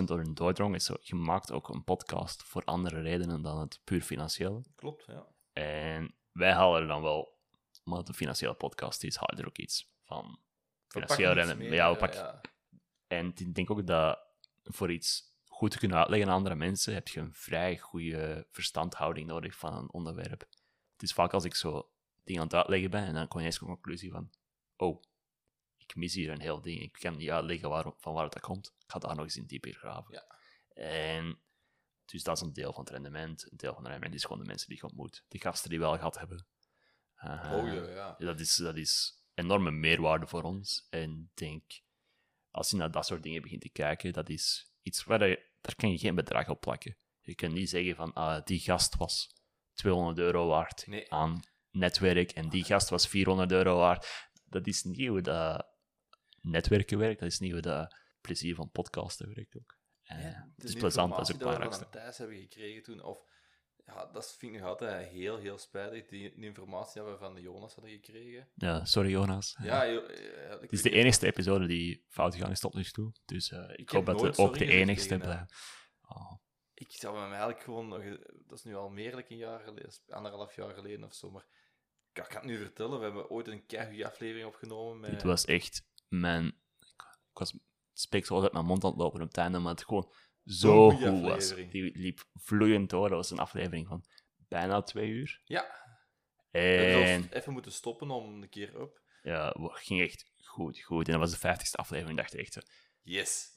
100% 0.00 0.04
door 0.04 0.18
hun 0.18 0.34
doordrongen. 0.34 0.80
Zo, 0.80 0.96
je 1.00 1.14
maakt 1.14 1.52
ook 1.52 1.68
een 1.68 1.84
podcast 1.84 2.42
voor 2.42 2.64
andere 2.64 3.00
redenen 3.00 3.42
dan 3.42 3.60
het 3.60 3.80
puur 3.84 4.02
financieel. 4.02 4.64
Klopt, 4.74 5.04
ja. 5.06 5.26
En 5.52 6.14
wij 6.32 6.52
halen 6.52 6.80
er 6.80 6.86
dan 6.86 7.02
wel, 7.02 7.38
omdat 7.84 8.00
het 8.00 8.08
een 8.08 8.14
financiële 8.14 8.54
podcast 8.54 9.04
is, 9.04 9.16
halen 9.16 9.38
er 9.38 9.46
ook 9.46 9.58
iets 9.58 9.94
van 10.02 10.40
financieel 10.88 11.32
rendement. 11.32 11.72
Ja, 11.74 11.96
ja, 12.12 12.40
En 13.06 13.32
ik 13.34 13.54
denk 13.54 13.70
ook 13.70 13.86
dat 13.86 14.18
voor 14.62 14.90
iets 14.90 15.34
goed 15.44 15.70
te 15.70 15.78
kunnen 15.78 15.98
uitleggen 15.98 16.28
aan 16.28 16.34
andere 16.34 16.54
mensen, 16.54 16.94
heb 16.94 17.08
je 17.08 17.20
een 17.20 17.34
vrij 17.34 17.78
goede 17.78 18.46
verstandhouding 18.50 19.26
nodig 19.26 19.54
van 19.54 19.74
een 19.74 19.92
onderwerp. 19.92 20.40
Het 20.92 21.02
is 21.02 21.12
vaak 21.12 21.32
als 21.32 21.44
ik 21.44 21.54
zo 21.54 21.90
dingen 22.24 22.40
aan 22.40 22.46
het 22.46 22.56
uitleggen 22.56 22.90
ben 22.90 23.04
en 23.04 23.14
dan 23.14 23.28
kom 23.28 23.40
je 23.40 23.46
eens 23.46 23.60
een 23.60 23.66
conclusie 23.66 24.10
van 24.10 24.30
oh, 24.80 25.02
ik 25.76 25.96
mis 25.96 26.14
hier 26.14 26.30
een 26.30 26.40
heel 26.40 26.60
ding. 26.60 26.80
Ik 26.80 26.92
kan 26.92 27.16
niet 27.16 27.30
uitleggen 27.30 27.68
waar, 27.68 27.92
van 27.98 28.14
waar 28.14 28.24
het 28.24 28.40
komt. 28.40 28.74
Ik 28.78 28.90
ga 28.90 28.98
daar 28.98 29.14
nog 29.14 29.24
eens 29.24 29.36
in 29.36 29.46
dieper 29.46 29.74
graven. 29.74 30.14
Ja. 30.14 30.36
En 30.82 31.40
dus 32.04 32.22
dat 32.22 32.36
is 32.36 32.42
een 32.42 32.52
deel 32.52 32.72
van 32.72 32.84
het 32.84 32.92
rendement. 32.92 33.50
Een 33.50 33.56
deel 33.56 33.74
van 33.74 33.82
het 33.82 33.90
rendement 33.90 34.14
is 34.14 34.24
gewoon 34.24 34.42
de 34.42 34.48
mensen 34.48 34.68
die 34.68 34.76
je 34.76 34.82
ontmoet. 34.82 35.24
De 35.28 35.40
gasten 35.40 35.70
die 35.70 35.78
we 35.78 35.84
al 35.84 35.96
gehad 35.96 36.18
hebben. 36.18 36.46
Uh, 37.24 37.52
oh 37.52 37.66
ja, 37.66 37.88
ja. 37.88 38.14
Dat 38.18 38.40
is, 38.40 38.56
dat 38.56 38.76
is 38.76 39.22
enorme 39.34 39.70
meerwaarde 39.70 40.26
voor 40.26 40.42
ons. 40.42 40.86
En 40.90 41.30
ik 41.30 41.38
denk, 41.38 41.80
als 42.50 42.70
je 42.70 42.76
naar 42.76 42.90
dat 42.90 43.06
soort 43.06 43.22
dingen 43.22 43.42
begint 43.42 43.60
te 43.60 43.68
kijken, 43.68 44.12
dat 44.12 44.28
is 44.28 44.72
iets 44.82 45.04
waar 45.04 45.28
je, 45.28 45.48
daar 45.60 45.74
kan 45.74 45.90
je 45.90 45.98
geen 45.98 46.14
bedrag 46.14 46.48
op 46.48 46.60
plakken. 46.60 46.96
Je 47.20 47.34
kunt 47.34 47.52
niet 47.52 47.70
zeggen 47.70 47.96
van, 47.96 48.12
ah, 48.12 48.44
die 48.44 48.60
gast 48.60 48.96
was 48.96 49.34
200 49.74 50.18
euro 50.18 50.46
waard 50.46 50.86
Nee. 50.86 51.12
aan 51.12 51.40
netwerk 51.70 52.30
en 52.30 52.48
die 52.48 52.64
gast 52.64 52.88
was 52.88 53.08
400 53.08 53.52
euro 53.52 53.76
waard. 53.76 54.29
Dat 54.50 54.66
is 54.66 54.82
niet 54.84 55.08
hoe 55.08 55.20
dat 55.20 55.66
netwerken 56.40 56.98
werkt, 56.98 57.20
dat 57.20 57.28
is 57.28 57.38
niet 57.38 57.52
hoe 57.52 57.60
dat 57.60 57.96
plezier 58.20 58.54
van 58.54 58.70
podcasten 58.70 59.34
werkt 59.34 59.56
ook. 59.56 59.78
Eh, 60.02 60.22
Ja, 60.22 60.50
het 60.56 60.64
is 60.64 60.74
plezant, 60.74 61.10
dat 61.16 61.20
is 61.20 61.26
ook 61.34 61.38
we 61.38 61.44
belangrijkste. 61.44 61.82
hem 61.82 61.92
thuis 61.92 62.18
hebben 62.18 62.36
gekregen 62.40 62.82
toen, 62.82 63.02
of 63.02 63.28
ja, 63.86 64.06
dat 64.06 64.36
vind 64.36 64.54
ik 64.54 64.60
nog 64.60 64.68
altijd 64.68 65.08
heel, 65.08 65.36
heel 65.36 65.58
spijtig, 65.58 66.06
die, 66.06 66.34
die 66.34 66.44
informatie 66.44 67.02
die 67.02 67.10
we 67.10 67.18
van 67.18 67.34
de 67.34 67.40
Jonas 67.40 67.74
hadden 67.74 67.92
gekregen. 67.92 68.48
Ja, 68.54 68.84
sorry 68.84 69.10
Jonas. 69.10 69.56
Ja, 69.62 69.86
eh, 69.86 70.60
Het 70.60 70.72
is 70.72 70.82
de 70.82 70.90
enigste 70.90 71.26
episode 71.26 71.66
die 71.66 72.04
fout 72.08 72.34
gegaan 72.34 72.50
is 72.50 72.60
tot 72.60 72.74
nu 72.74 72.84
toe. 72.84 73.12
Dus 73.24 73.50
eh, 73.50 73.70
ik, 73.78 73.90
hoop 73.90 74.06
dat 74.06 74.20
we 74.20 74.42
ook 74.42 74.58
de 74.58 74.66
enigste 74.70 75.18
blijven. 75.18 75.46
Oh, 76.02 76.32
Ik 76.74 76.92
zou 76.92 77.18
hem 77.18 77.28
eigenlijk 77.30 77.60
gewoon, 77.62 77.88
nog- 77.88 78.18
dat 78.46 78.58
is 78.58 78.64
nu 78.64 78.74
al 78.74 78.88
meer 78.90 79.10
dan 79.10 79.22
een 79.28 79.36
jaar 79.36 79.60
geleden, 79.60 79.92
anderhalf 80.08 80.54
jaar 80.56 80.74
geleden 80.74 81.04
of 81.04 81.14
zo, 81.14 81.30
maar 81.30 81.46
ik 82.12 82.22
kan 82.22 82.26
kan 82.26 82.36
het 82.36 82.44
nu 82.44 82.58
vertellen, 82.58 82.98
we 82.98 83.04
hebben 83.04 83.30
ooit 83.30 83.46
een 83.48 83.66
keigoede 83.66 84.06
aflevering 84.06 84.46
opgenomen 84.46 85.00
met... 85.00 85.10
Dit 85.10 85.22
was 85.22 85.44
echt 85.44 85.86
mijn. 86.08 86.46
Ik, 86.78 87.38
was 87.38 87.54
spreek 87.92 88.26
zo 88.26 88.42
uit 88.42 88.52
mijn 88.52 88.64
mond 88.64 88.84
aan 88.84 88.90
het 88.90 88.98
lopen 88.98 89.20
op 89.20 89.26
het 89.28 89.36
einde, 89.36 89.58
maar 89.58 89.72
het 89.72 89.84
gewoon 89.84 90.12
zo 90.44 90.90
goed 90.90 91.20
was. 91.20 91.54
Die 91.54 91.98
liep 91.98 92.24
vloeiend 92.34 92.90
door. 92.90 93.08
Dat 93.08 93.16
was 93.18 93.30
een 93.30 93.38
aflevering 93.38 93.86
van 93.86 94.04
bijna 94.48 94.82
twee 94.82 95.08
uur. 95.08 95.40
Ja, 95.44 95.66
we 96.50 96.58
En 96.58 97.04
zelfs 97.06 97.30
even 97.30 97.52
moeten 97.52 97.72
stoppen 97.72 98.10
om 98.10 98.42
een 98.42 98.48
keer 98.48 98.80
op. 98.80 99.00
ja, 99.22 99.54
het 99.60 99.78
ging 99.78 100.00
echt 100.00 100.30
goed, 100.44 100.80
goed. 100.80 101.06
En 101.06 101.12
dat 101.12 101.20
was 101.20 101.30
de 101.30 101.38
vijftigste 101.38 101.76
aflevering. 101.76 102.18
Ik 102.18 102.24
dacht 102.24 102.34
echt, 102.34 102.52
zo, 102.52 102.60
Yes. 103.02 103.48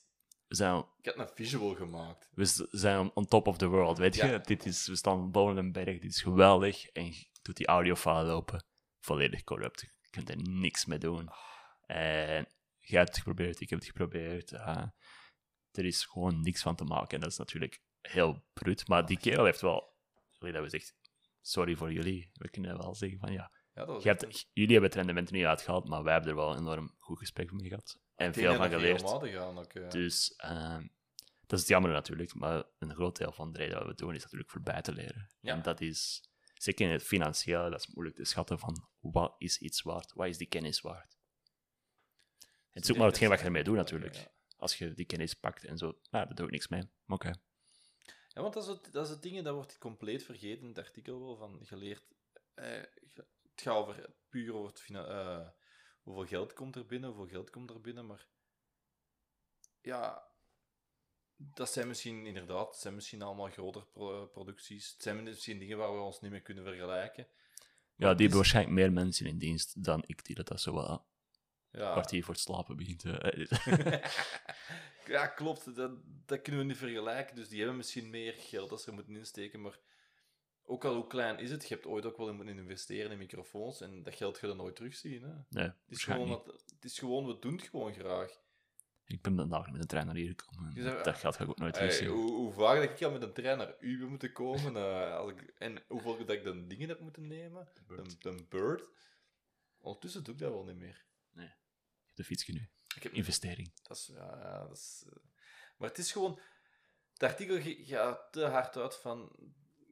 we 0.48 0.56
zijn, 0.56 0.86
Ik 1.02 1.06
had 1.06 1.16
een 1.18 1.36
visual 1.36 1.76
gemaakt. 1.76 2.30
we 2.34 2.68
zijn 2.72 3.12
on- 3.14 3.26
top 3.26 3.48
of 3.48 3.58
the 3.58 3.68
world, 3.68 3.98
weet 3.98 4.16
je? 4.16 4.40
Dit 4.44 4.66
is, 4.66 4.88
we 4.88 4.96
staan 4.96 5.32
boven 5.32 5.58
een 5.58 5.72
berg, 5.72 6.00
dit 6.00 6.12
is 6.12 6.22
geweldig. 6.22 6.86
En 6.86 7.14
doet 7.44 7.58
die 7.58 7.68
audiofile 7.68 8.32
open, 8.32 8.64
volledig 9.00 9.44
corrupt. 9.44 9.82
Je 9.82 10.10
kunt 10.10 10.30
er 10.30 10.38
niks 10.38 10.86
mee 10.86 10.98
doen. 11.00 11.30
En 11.86 12.48
jij 12.80 12.98
hebt 13.00 13.08
het 13.08 13.18
geprobeerd, 13.18 13.60
ik 13.60 13.70
heb 13.70 13.80
het 13.80 13.88
geprobeerd. 13.88 14.52
eh, 14.52 14.84
er 15.72 15.86
is 15.86 16.06
gewoon 16.06 16.42
niks 16.42 16.62
van 16.62 16.76
te 16.76 16.84
maken. 16.84 17.10
En 17.16 17.20
dat 17.20 17.32
is 17.32 17.38
natuurlijk 17.38 17.82
heel 18.02 18.44
bruut. 18.54 18.88
Maar 18.88 19.06
die 19.06 19.18
kerel 19.20 19.46
heeft 19.46 19.62
wel, 19.62 19.98
dat 20.40 20.62
we 20.64 20.70
zegt, 20.70 20.96
sorry 21.42 21.76
voor 21.76 21.92
jullie. 21.92 22.30
We 22.34 22.50
kunnen 22.50 22.78
wel 22.78 22.96
zeggen 22.96 23.20
van 23.20 23.32
ja, 23.34 23.52
jullie 24.54 24.72
hebben 24.72 24.90
het 24.90 24.96
rendement 24.96 25.28
er 25.30 25.36
niet 25.36 25.46
uitgehaald, 25.46 25.88
maar 25.88 26.04
wij 26.04 26.14
hebben 26.14 26.32
er 26.32 26.38
wel 26.38 26.52
een 26.52 26.58
enorm 26.60 26.96
goed 27.00 27.18
gesprek 27.18 27.52
mee 27.52 27.68
gehad. 27.70 28.00
En 28.16 28.28
Ik 28.28 28.34
veel 28.34 28.56
van 28.56 28.70
geleerd. 28.70 29.02
helemaal 29.02 29.20
gaan 29.32 29.58
ook. 29.58 29.92
Dus 29.92 30.34
ehm, 30.36 30.88
dat 31.46 31.52
is 31.54 31.60
het 31.60 31.68
jammer 31.68 31.92
natuurlijk, 31.92 32.34
maar 32.34 32.64
een 32.80 32.94
groot 32.94 33.18
deel 33.18 33.32
van 33.32 33.52
de 33.52 33.58
reden 33.58 33.74
dat 33.74 33.84
we 33.84 33.90
het 33.90 33.98
doen 33.98 34.16
is 34.16 34.24
natuurlijk 34.24 34.50
voor 34.50 34.62
bij 34.62 34.82
te 34.82 34.94
leren. 34.94 35.30
Ja. 35.40 35.54
En 35.54 35.62
dat 35.62 35.82
is, 35.82 36.24
zeker 36.64 36.86
in 36.86 36.92
het 36.92 37.04
financiële, 37.04 37.70
dat 37.70 37.80
is 37.80 37.88
moeilijk 37.88 38.16
te 38.16 38.24
schatten 38.24 38.60
van 38.60 38.88
wat 39.00 39.36
is 39.38 39.58
iets 39.58 39.82
waard, 39.82 40.14
wat 40.14 40.28
is 40.28 40.38
die 40.38 40.48
kennis 40.48 40.82
waard. 40.82 41.18
Het 42.70 42.84
is 42.84 42.92
ook 42.92 42.98
maar 42.98 43.08
hetgeen 43.08 43.30
wat 43.30 43.40
je 43.40 43.46
ermee 43.46 43.64
doet 43.64 43.76
natuurlijk. 43.76 44.16
Ja. 44.16 44.32
Als 44.58 44.78
je 44.78 44.94
die 44.94 45.06
kennis 45.06 45.34
pakt 45.34 45.66
en 45.66 45.78
zo, 45.78 45.86
nou, 45.86 46.26
daar 46.26 46.36
doe 46.36 46.46
ik 46.46 46.52
niks 46.52 46.68
mee. 46.68 46.82
Maar 47.06 47.18
Oké. 47.18 47.34
Ja, 48.28 48.42
want 48.42 48.54
dat 48.54 48.64
is, 48.64 48.70
het, 48.70 48.94
dat 48.94 49.06
is 49.06 49.12
het 49.12 49.22
ding, 49.22 49.44
dat 49.44 49.54
wordt 49.54 49.78
compleet 49.78 50.24
vergeten 50.24 50.62
in 50.62 50.68
het 50.68 50.78
artikel 50.78 51.20
wel, 51.20 51.36
van 51.36 51.60
geleerd... 51.66 52.04
Eh, 52.54 52.82
het 53.14 53.62
gaat 53.62 53.76
over, 53.76 54.10
puur 54.30 54.54
over 54.54 54.72
het 54.72 55.08
eh, 55.08 55.48
hoeveel 56.02 56.26
geld 56.26 56.54
komt 56.54 56.76
er 56.76 56.86
binnen, 56.86 57.10
hoeveel 57.10 57.28
geld 57.28 57.50
komt 57.50 57.70
er 57.70 57.82
binnen, 57.82 58.06
maar... 58.06 58.28
Ja, 59.82 60.33
dat 61.38 61.72
zijn 61.72 61.88
misschien 61.88 62.26
inderdaad, 62.26 62.68
het 62.68 62.78
zijn 62.82 62.96
misschien 62.96 63.22
allemaal 63.22 63.50
grotere 63.50 63.86
pro- 63.86 64.26
producties. 64.28 64.92
Het 64.94 65.04
zijn 65.04 65.24
misschien 65.24 65.60
dingen 65.60 65.78
waar 65.78 65.94
we 65.94 66.00
ons 66.02 66.20
niet 66.22 66.32
mee 66.32 66.42
kunnen 66.42 66.64
vergelijken. 66.64 67.28
Ja, 67.96 67.96
die 67.96 68.08
het 68.10 68.20
hebben 68.20 68.38
waarschijnlijk 68.38 68.76
meer 68.76 68.92
mensen 68.92 69.26
in 69.26 69.38
dienst 69.38 69.84
dan 69.84 70.04
ik, 70.06 70.26
die 70.26 70.44
dat, 70.44 70.62
zo 70.62 70.74
wel 70.74 71.06
Ja, 71.72 71.92
kwartier 71.92 72.24
voor 72.24 72.34
het 72.34 72.44
slapen 72.44 72.76
begint. 72.78 73.04
eh, 73.06 73.46
ja, 75.16 75.28
klopt. 75.28 75.76
Dat, 75.76 75.92
dat 76.26 76.42
kunnen 76.42 76.62
we 76.62 76.68
niet 76.68 76.78
vergelijken. 76.78 77.36
Dus 77.36 77.48
die 77.50 77.58
hebben 77.60 77.78
misschien 77.78 78.10
meer 78.10 78.34
geld 78.38 78.70
dat 78.70 78.82
ze 78.82 78.88
er 78.88 78.94
moeten 78.94 79.16
insteken. 79.16 79.62
Maar 79.62 79.80
ook 80.64 80.86
al 80.86 80.96
hoe 80.96 81.08
klein 81.08 81.40
is 81.40 81.52
het, 81.52 81.68
je 81.68 81.74
hebt 81.74 81.86
ooit 81.88 82.06
ook 82.06 82.18
wel 82.18 82.30
in 82.30 82.36
moeten 82.36 82.58
investeren 82.58 83.12
in 83.12 83.18
microfoons. 83.18 83.82
En 83.82 84.04
dat 84.04 84.16
geld 84.16 84.38
ga 84.38 84.48
je 84.48 84.54
nooit 84.54 84.76
terugzien. 84.76 85.22
Hè? 85.24 85.30
Het, 85.30 85.46
nee, 85.50 85.72
is 85.88 86.04
gewoon 86.04 86.30
dat, 86.30 86.46
het 86.46 86.84
is 86.84 87.00
gewoon, 87.00 87.26
we 87.28 87.40
doen 87.40 87.56
het 87.56 87.68
gewoon 87.68 87.94
graag. 87.94 88.42
Ik 89.14 89.22
ben 89.22 89.36
vandaag 89.36 89.72
met 89.72 89.82
een 89.82 89.88
trein 89.88 90.06
naar 90.06 90.16
hier 90.16 90.34
gekomen. 90.38 90.72
Je 90.76 91.02
dat 91.04 91.18
geld 91.18 91.36
ga 91.36 91.44
ik 91.44 91.50
ook 91.50 91.58
nooit 91.58 91.78
Hey, 91.78 91.88
terugzien. 91.90 92.16
hoe, 92.18 92.32
hoe 92.32 92.54
vaak 92.54 92.76
dat 92.82 92.90
ik 93.00 93.06
al 93.06 93.12
met 93.12 93.22
een 93.22 93.34
trein 93.34 93.58
naar 93.58 93.76
u 93.80 93.98
ben 94.00 94.08
moeten 94.10 94.32
komen. 94.32 94.76
eh, 94.76 95.16
als 95.18 95.32
ik, 95.32 95.54
en 95.58 95.84
hoeveel 95.88 96.18
dat 96.18 96.30
ik 96.30 96.44
dan 96.44 96.68
dingen 96.68 96.90
heb 96.90 97.00
moeten 97.00 97.28
nemen. 97.28 97.68
Een, 97.88 98.16
een 98.20 98.46
bird. 98.50 98.84
Ondertussen 99.80 100.24
doe 100.24 100.34
ik 100.34 100.40
dat 100.40 100.52
wel 100.52 100.64
niet 100.64 100.78
meer. 100.78 101.06
De 102.14 102.24
fietsje 102.24 102.52
nu. 102.52 102.70
Ik 102.96 103.04
heb 103.04 103.12
Investering. 103.12 103.72
Dat 103.84 103.98
is, 103.98 104.12
ja, 104.14 104.38
ja, 104.40 104.68
dat 104.68 104.78
is, 104.78 105.04
eh, 105.08 105.16
maar 105.78 105.90
het 105.90 105.98
is 105.98 106.12
gewoon... 106.12 106.40
Het 107.14 107.24
artikel 107.24 107.60
gaat 107.86 108.28
te 108.32 108.46
hard 108.46 108.78
uit 108.78 108.96
van... 108.96 109.36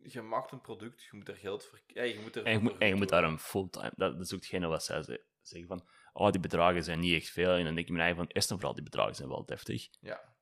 Je 0.04 0.22
maakt 0.22 0.52
een 0.52 0.62
product, 0.62 1.04
je 1.04 1.10
moet 1.18 1.28
er 1.28 1.36
geld 1.36 1.66
voor... 1.66 1.82
Ja, 1.88 2.04
je 2.04 2.20
moet 2.20 2.36
er 2.36 2.46
En 2.46 2.52
je 2.52 2.60
moet, 2.60 2.78
en 2.78 2.88
je 2.88 2.96
moet 2.96 3.10
daar 3.10 3.24
een 3.24 3.40
fulltime... 3.40 3.92
Dat, 3.96 4.14
dat 4.18 4.22
is 4.26 4.34
ook 4.34 4.40
hetgene 4.40 4.68
wat 4.68 4.84
zij 4.84 5.04
ze- 5.04 5.24
zeggen 5.42 5.68
van... 5.68 5.88
Oh, 6.14 6.32
die 6.32 6.40
bedragen 6.42 6.84
zijn 6.84 7.00
niet 7.00 7.14
echt 7.22 7.30
veel. 7.30 7.52
En 7.56 7.64
dan 7.64 7.76
denk 7.76 7.88
ik 7.88 7.94
me 7.94 8.00
eigen 8.00 8.18
van... 8.18 8.28
Eerst 8.28 8.50
en 8.50 8.56
vooral, 8.56 8.76
die 8.76 8.84
bedragen 8.84 9.16
zijn 9.16 9.30
wel 9.30 9.46
deftig. 9.46 9.88
Ja, 10.00 10.36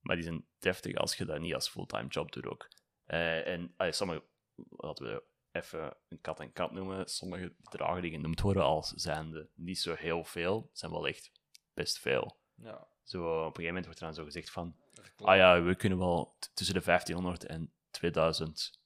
Maar 0.00 0.16
die 0.16 0.24
zijn 0.24 0.46
deftig 0.58 0.94
als 0.94 1.16
je 1.16 1.24
dat 1.24 1.40
niet 1.40 1.54
als 1.54 1.68
fulltime 1.68 2.08
job 2.08 2.32
doet 2.32 2.46
ook. 2.46 2.68
Eh, 3.04 3.46
en 3.46 3.74
allee, 3.76 3.92
sommige... 3.92 4.22
Laten 4.68 5.06
we 5.06 5.22
even 5.52 5.96
een 6.08 6.20
kat 6.20 6.40
en 6.40 6.52
kat 6.52 6.72
noemen. 6.72 7.08
Sommige 7.08 7.54
bedragen 7.58 8.02
die 8.02 8.10
genoemd 8.10 8.40
worden 8.40 8.62
als 8.62 8.88
zijnde 8.88 9.48
niet 9.54 9.78
zo 9.78 9.94
heel 9.94 10.24
veel, 10.24 10.70
zijn 10.72 10.90
wel 10.92 11.06
echt 11.08 11.32
best 11.74 11.98
veel. 11.98 12.40
ja. 12.54 12.88
Zo, 13.02 13.18
op 13.24 13.36
een 13.36 13.44
gegeven 13.44 13.66
moment 13.66 13.84
wordt 13.84 14.00
er 14.00 14.06
dan 14.06 14.14
zo 14.14 14.24
gezegd 14.24 14.50
van... 14.50 14.76
Ah 15.16 15.36
ja, 15.36 15.62
we 15.62 15.74
kunnen 15.74 15.98
wel 15.98 16.36
tussen 16.54 16.74
de 16.74 16.82
1500 16.84 17.44
en 17.44 17.72
2000 17.90 18.80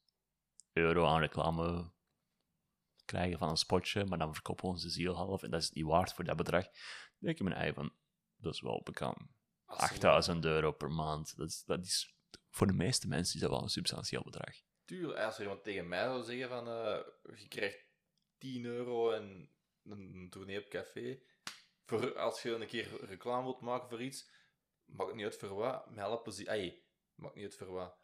euro 0.72 1.06
aan 1.06 1.20
reclame 1.20 1.90
krijgen 3.12 3.38
van 3.38 3.48
een 3.48 3.56
spotje, 3.56 4.04
maar 4.04 4.18
dan 4.18 4.32
verkopen 4.34 4.64
we 4.64 4.70
onze 4.70 4.90
ziel 4.90 5.14
half 5.14 5.42
en 5.42 5.50
dat 5.50 5.62
is 5.62 5.70
niet 5.70 5.84
waard 5.84 6.12
voor 6.12 6.24
dat 6.24 6.36
bedrag. 6.36 6.64
Dan 6.64 6.72
denk 7.18 7.38
ik 7.38 7.44
me 7.46 7.54
eigen 7.54 7.74
van, 7.74 7.94
dat 8.36 8.54
is 8.54 8.60
wel 8.60 8.80
bekend. 8.82 9.16
Als 9.64 9.78
ze- 9.78 9.84
8000 9.84 10.44
euro 10.44 10.72
per 10.72 10.90
maand, 10.90 11.36
dat 11.36 11.48
is, 11.48 11.62
dat 11.64 11.84
is, 11.84 12.16
voor 12.50 12.66
de 12.66 12.72
meeste 12.72 13.08
mensen 13.08 13.34
is 13.34 13.40
dat 13.40 13.50
wel 13.50 13.62
een 13.62 13.68
substantieel 13.68 14.22
bedrag. 14.22 14.54
Tuurlijk, 14.84 15.18
als 15.18 15.36
er 15.36 15.42
iemand 15.42 15.62
tegen 15.62 15.88
mij 15.88 16.04
zou 16.04 16.22
zeggen 16.24 16.48
van... 16.48 16.68
eh, 16.68 17.00
je 17.40 17.48
krijgt 17.48 17.86
10 18.38 18.64
euro 18.64 19.10
en 19.10 19.50
een, 19.84 20.26
tournee 20.30 20.58
op 20.64 20.68
café... 20.68 21.20
Voor, 21.84 22.18
als 22.18 22.42
je 22.42 22.50
een 22.54 22.66
keer 22.66 23.04
reclame 23.04 23.42
wilt 23.42 23.60
maken 23.60 23.88
voor 23.88 24.02
iets... 24.02 24.30
Maakt 24.84 25.14
niet 25.14 25.24
uit 25.24 25.36
voor 25.36 25.54
wat, 25.54 25.90
met 25.90 26.04
alle 26.04 26.20
plezier... 26.20 26.48
Ai, 26.48 26.84
maakt 27.14 27.34
niet 27.34 27.44
uit 27.44 27.56
voor 27.56 27.72
wat. 27.72 27.96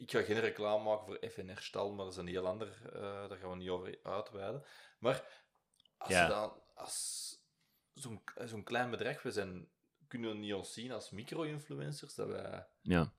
Ik 0.00 0.10
ga 0.10 0.22
geen 0.22 0.40
reclame 0.40 0.84
maken 0.84 1.06
voor 1.06 1.30
FNR 1.30 1.60
Stal, 1.62 1.92
maar 1.92 2.04
dat 2.04 2.12
is 2.14 2.18
een 2.18 2.26
heel 2.26 2.46
ander... 2.46 2.80
eh, 2.94 3.28
daar 3.28 3.38
gaan 3.38 3.50
we 3.50 3.56
niet 3.56 3.68
over 3.68 3.98
uitweiden. 4.02 4.64
Maar 4.98 5.24
als 5.98 6.10
Ja. 6.10 6.28
dan... 6.28 6.52
Als 6.74 7.28
zo'n 7.94 8.22
zo'n 8.44 8.62
klein 8.64 8.90
bedrijf... 8.90 9.22
We 9.22 9.30
zijn, 9.30 9.68
kunnen 10.08 10.30
we 10.30 10.36
niet 10.36 10.54
ons 10.54 10.72
zien 10.72 10.92
als 10.92 11.10
micro-influencers, 11.10 12.14
dat 12.14 12.28
wij... 12.28 12.66
Ja. 12.80 13.12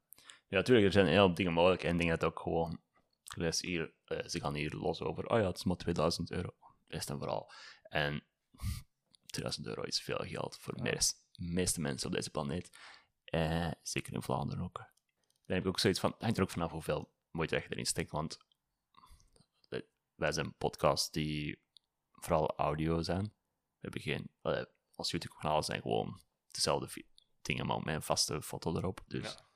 ja, 0.48 0.58
natuurlijk, 0.58 0.86
er 0.88 0.92
zijn 0.94 1.06
heel 1.08 1.26
veel 1.26 1.34
dingen 1.36 1.54
mogelijk 1.54 1.84
en 1.84 1.98
denk 1.98 2.10
dat 2.10 2.24
ook 2.24 2.40
gewoon, 2.40 2.82
ik 3.24 3.36
lees 3.36 3.62
hier, 3.62 3.94
eh, 4.06 4.28
ze 4.28 4.40
gaan 4.40 4.54
hier 4.54 4.72
los 4.76 5.02
over, 5.02 5.26
oh 5.30 5.40
ja, 5.40 5.46
het 5.48 5.58
is 5.58 5.64
maar 5.64 5.78
2000 5.78 6.32
euro, 6.32 6.54
eerst 6.88 7.10
en 7.10 7.18
vooral. 7.18 7.52
En 7.82 8.24
2000 9.26 9.68
euro 9.68 9.82
is 9.82 10.02
veel 10.02 10.20
geld 10.26 10.58
voor 10.58 10.74
de 10.76 10.84
Ja. 10.84 10.92
meest- 10.92 11.24
meeste 11.36 11.82
mensen 11.82 12.08
op 12.08 12.14
deze 12.16 12.32
planeet. 12.32 12.78
Eh, 13.26 13.72
zeker 13.82 14.14
in 14.14 14.22
Vlaanderen 14.22 14.64
ook. 14.64 14.90
Dan 15.52 15.60
heb 15.60 15.70
ik 15.70 15.76
ook 15.76 15.82
zoiets 15.82 16.00
van, 16.00 16.16
hangt 16.20 16.38
er 16.38 16.44
ook 16.44 16.50
vanaf 16.50 16.72
hoeveel 16.72 17.14
moeite 17.32 17.56
je 17.56 17.66
erin 17.70 17.86
steekt, 17.86 18.12
want 18.12 18.38
eh, 19.70 19.80
wij 20.16 20.32
zijn 20.32 20.54
podcasts 20.58 21.12
die 21.12 21.62
vooral 22.12 22.56
audio 22.58 23.02
zijn. 23.02 23.24
We 23.24 23.78
hebben 23.80 24.02
geen, 24.02 24.32
eh, 24.42 24.64
ons 24.96 25.12
YouTube-kanaal 25.12 25.64
zijn 25.64 25.82
gewoon 25.82 26.22
dezelfde 26.48 27.06
dingen, 27.42 27.66
maar 27.66 27.80
met 27.84 27.96
een 27.96 28.02
vaste 28.02 28.42
foto 28.42 28.76
erop. 28.78 29.04
Dus 29.08 29.24
Ja. 29.34 29.50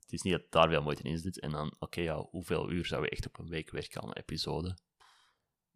het 0.00 0.12
is 0.12 0.22
niet 0.22 0.32
dat 0.32 0.50
daar 0.50 0.68
veel 0.68 0.82
moeite 0.82 1.02
in 1.02 1.18
zit. 1.18 1.40
En 1.40 1.50
dan, 1.50 1.74
oké, 1.78 2.00
ja, 2.00 2.16
hoeveel 2.16 2.70
uur 2.70 2.86
zou 2.86 3.02
je 3.02 3.10
echt 3.10 3.26
op 3.26 3.38
een 3.38 3.48
week 3.48 3.70
werken 3.70 4.02
aan 4.02 4.08
een 4.08 4.16
episode? 4.16 4.76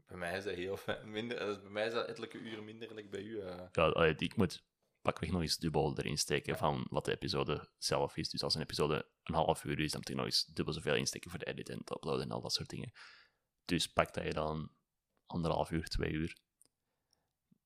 Bij 0.06 0.16
mij 0.16 0.36
is 0.36 0.44
dat 0.44 0.54
heel. 0.54 0.78
Minder, 1.04 1.36
eh, 1.38 1.60
bij 1.60 1.70
mij 1.70 1.86
is 1.86 1.92
dat 1.92 2.06
ettelijke 2.06 2.38
uren 2.38 2.64
minder 2.64 2.94
dan 2.94 3.08
bij 3.10 3.22
u. 3.22 3.42
Ja, 3.72 4.14
ik 4.16 4.36
moet 4.36 4.64
pakweg 5.04 5.30
nog 5.30 5.40
eens 5.42 5.56
dubbel 5.56 5.98
erin 5.98 6.18
steken 6.18 6.56
van 6.56 6.86
wat 6.90 7.04
de 7.04 7.12
episode 7.12 7.70
zelf 7.78 8.16
is. 8.16 8.28
Dus 8.30 8.42
als 8.42 8.54
een 8.54 8.60
episode 8.60 9.08
een 9.22 9.34
half 9.34 9.64
uur 9.64 9.80
is, 9.80 9.90
dan 9.90 10.00
moet 10.00 10.08
ik 10.08 10.16
nog 10.16 10.24
eens 10.24 10.44
dubbel 10.44 10.74
zoveel 10.74 10.94
insteken 10.94 11.30
voor 11.30 11.38
de 11.38 11.46
edit 11.46 11.68
en 11.68 11.78
het 11.78 11.90
uploaden 11.90 12.22
en 12.22 12.30
al 12.30 12.40
dat 12.40 12.52
soort 12.52 12.68
dingen. 12.68 12.92
Dus 13.64 13.92
pak 13.92 14.14
dat 14.14 14.24
je 14.24 14.32
dan 14.32 14.70
anderhalf 15.26 15.70
uur, 15.70 15.88
twee 15.88 16.10
uur 16.12 16.36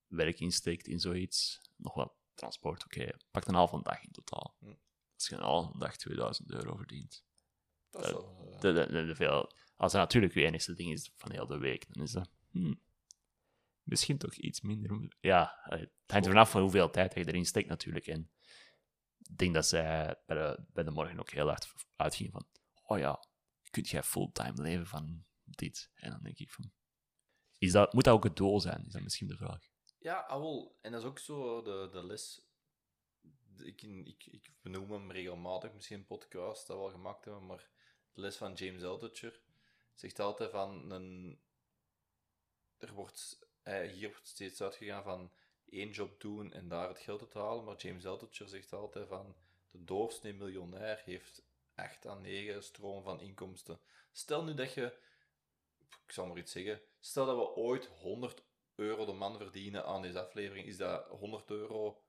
werk 0.07 0.40
insteekt 0.40 0.87
in 0.87 1.01
zoiets. 1.01 1.61
Nog 1.77 1.94
wat 1.94 2.12
transport, 2.35 2.85
oké, 2.85 3.11
pak 3.31 3.46
een 3.46 3.55
halve 3.55 3.83
dag 3.83 4.03
in 4.03 4.11
totaal. 4.12 4.57
Hm. 4.59 4.74
Als 5.14 5.29
je 5.29 5.35
een 5.37 5.42
halve 5.42 5.79
dag 5.79 5.96
2000 5.96 6.51
euro 6.51 6.77
verdient. 6.77 7.24
Dat 7.90 8.05
is 8.05 8.11
dat- 8.11 8.22
wel, 8.22 8.53
eh, 8.55 8.61
De, 8.61 8.72
de, 8.72 9.07
de- 9.07 9.14
veel, 9.14 9.53
als 9.77 9.92
dat 9.92 10.01
natuurlijk 10.01 10.35
je 10.35 10.44
enige 10.44 10.74
ding 10.74 10.92
is 10.92 11.11
van 11.16 11.31
heel 11.33 11.46
de 11.46 11.59
week, 11.59 11.94
dan 11.94 12.03
is 12.03 12.12
dat 12.12 12.31
hmm, 12.51 12.81
misschien 13.88 14.18
toch 14.18 14.35
iets 14.35 14.61
minder. 14.61 15.16
Ja, 15.20 15.64
eh, 15.64 15.79
het 15.79 15.90
hangt 16.07 16.27
er 16.27 16.33
vanaf 16.33 16.51
van 16.51 16.61
hoeveel 16.61 16.90
tijd 16.90 17.14
je 17.14 17.27
erin 17.27 17.46
steekt 17.46 17.68
natuurlijk. 17.68 18.07
En 18.07 18.31
ik 19.18 19.38
denk 19.38 19.55
dat 19.55 19.66
zij 19.66 20.16
bij 20.27 20.37
de, 20.37 20.64
bij 20.72 20.85
de 20.85 20.90
morgen 20.90 21.20
ook 21.20 21.31
heel 21.31 21.48
hard 21.48 21.72
uitgingen 21.96 22.33
van, 22.33 22.46
oh 22.83 22.98
ja, 22.98 23.24
kun 23.70 23.83
jij 23.83 24.03
fulltime 24.03 24.62
leven 24.62 24.87
van 24.87 25.24
dit? 25.44 25.90
En 25.94 26.11
dan 26.11 26.22
denk 26.22 26.38
ik 26.38 26.51
van, 26.51 26.72
is 27.59 27.72
dat, 27.72 27.92
moet 27.92 28.05
dat 28.05 28.14
ook 28.14 28.24
het 28.24 28.37
doel 28.37 28.61
zijn? 28.61 28.87
Is 28.87 28.92
dat 28.92 29.03
misschien 29.03 29.29
de 29.29 29.37
vraag? 29.37 29.68
Ja, 29.98 30.18
ah, 30.18 30.40
wel. 30.40 30.79
En 30.81 30.92
dat 30.92 31.01
is 31.03 31.07
ook 31.07 31.18
zo 31.18 31.62
de, 31.62 31.88
de 31.92 32.05
les. 32.05 32.46
Ik, 33.57 33.83
ik, 33.83 34.27
ik 34.27 34.53
benoem 34.62 34.90
hem 34.90 35.12
regelmatig, 35.12 35.72
misschien 35.72 35.98
een 35.98 36.07
podcast 36.07 36.66
dat 36.66 36.77
we 36.77 36.83
al 36.83 36.90
gemaakt 36.90 37.24
hebben, 37.24 37.46
maar 37.46 37.70
de 38.12 38.20
les 38.20 38.37
van 38.37 38.53
James 38.53 38.83
Altucher 38.83 39.40
zegt 39.94 40.20
altijd 40.20 40.51
van 40.51 40.90
een. 40.90 41.40
Er 42.77 42.92
wordt, 42.92 43.47
hier 43.68 44.09
wordt 44.09 44.28
steeds 44.28 44.62
uitgegaan 44.62 45.02
van 45.02 45.31
één 45.70 45.90
job 45.90 46.20
doen 46.20 46.52
en 46.52 46.68
daar 46.68 46.88
het 46.88 46.98
geld 46.98 47.20
uit 47.20 47.35
halen, 47.35 47.64
maar 47.64 47.76
James 47.76 48.07
Altucher 48.07 48.48
zegt 48.48 48.72
altijd 48.72 49.09
van 49.09 49.37
de 49.70 49.85
doorsnee 49.85 50.35
miljonair 50.35 51.02
heeft 51.04 51.42
8 51.74 52.07
à 52.07 52.14
9 52.14 52.62
stroom 52.62 53.02
van 53.02 53.20
inkomsten. 53.20 53.81
Stel 54.12 54.44
nu 54.44 54.54
dat 54.54 54.74
je, 54.74 54.98
ik 56.07 56.12
zal 56.12 56.26
maar 56.26 56.38
iets 56.38 56.52
zeggen, 56.52 56.81
stel 57.00 57.26
dat 57.26 57.37
we 57.37 57.54
ooit 57.54 57.87
100 57.87 58.42
euro 58.74 59.04
de 59.04 59.12
man 59.12 59.37
verdienen 59.37 59.85
aan 59.85 60.02
deze 60.02 60.20
aflevering, 60.20 60.66
is 60.66 60.76
dat 60.76 61.07
100 61.09 61.50
euro 61.50 62.02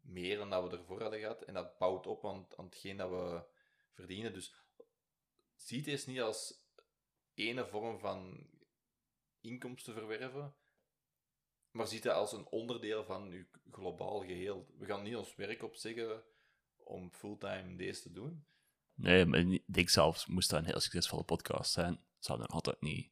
meer 0.00 0.36
dan 0.36 0.50
dat 0.50 0.70
we 0.70 0.76
ervoor 0.76 1.00
hadden 1.00 1.20
gehad. 1.20 1.42
En 1.42 1.54
dat 1.54 1.78
bouwt 1.78 2.06
op 2.06 2.24
aan, 2.24 2.46
hetgeen 2.56 2.96
dat 2.96 3.10
we 3.10 3.42
verdienen. 3.92 4.32
Dus 4.32 4.54
zie 5.56 5.90
het 5.90 6.06
niet 6.06 6.20
als 6.20 6.60
ene 7.34 7.66
vorm 7.66 7.98
van 7.98 8.50
inkomsten 9.40 9.94
verwerven, 9.94 10.54
maar 11.72 11.86
zie 11.86 11.98
het 11.98 12.08
als 12.08 12.32
een 12.32 12.46
onderdeel 12.46 13.04
van 13.04 13.30
je 13.30 13.46
globaal 13.70 14.20
geheel. 14.20 14.66
We 14.78 14.86
gaan 14.86 15.02
niet 15.02 15.16
ons 15.16 15.34
werk 15.34 15.62
opzeggen 15.62 16.22
om 16.76 17.12
fulltime 17.12 17.76
deze 17.76 18.02
te 18.02 18.12
doen. 18.12 18.46
Nee, 18.94 19.24
maar 19.24 19.38
ik 19.38 19.62
denk 19.66 19.88
zelfs, 19.88 20.26
moest 20.26 20.50
dat 20.50 20.58
een 20.58 20.66
heel 20.66 20.80
succesvolle 20.80 21.24
podcast 21.24 21.72
zijn, 21.72 22.00
zou 22.18 22.38
dat 22.38 22.48
altijd 22.50 22.80
niet 22.80 23.10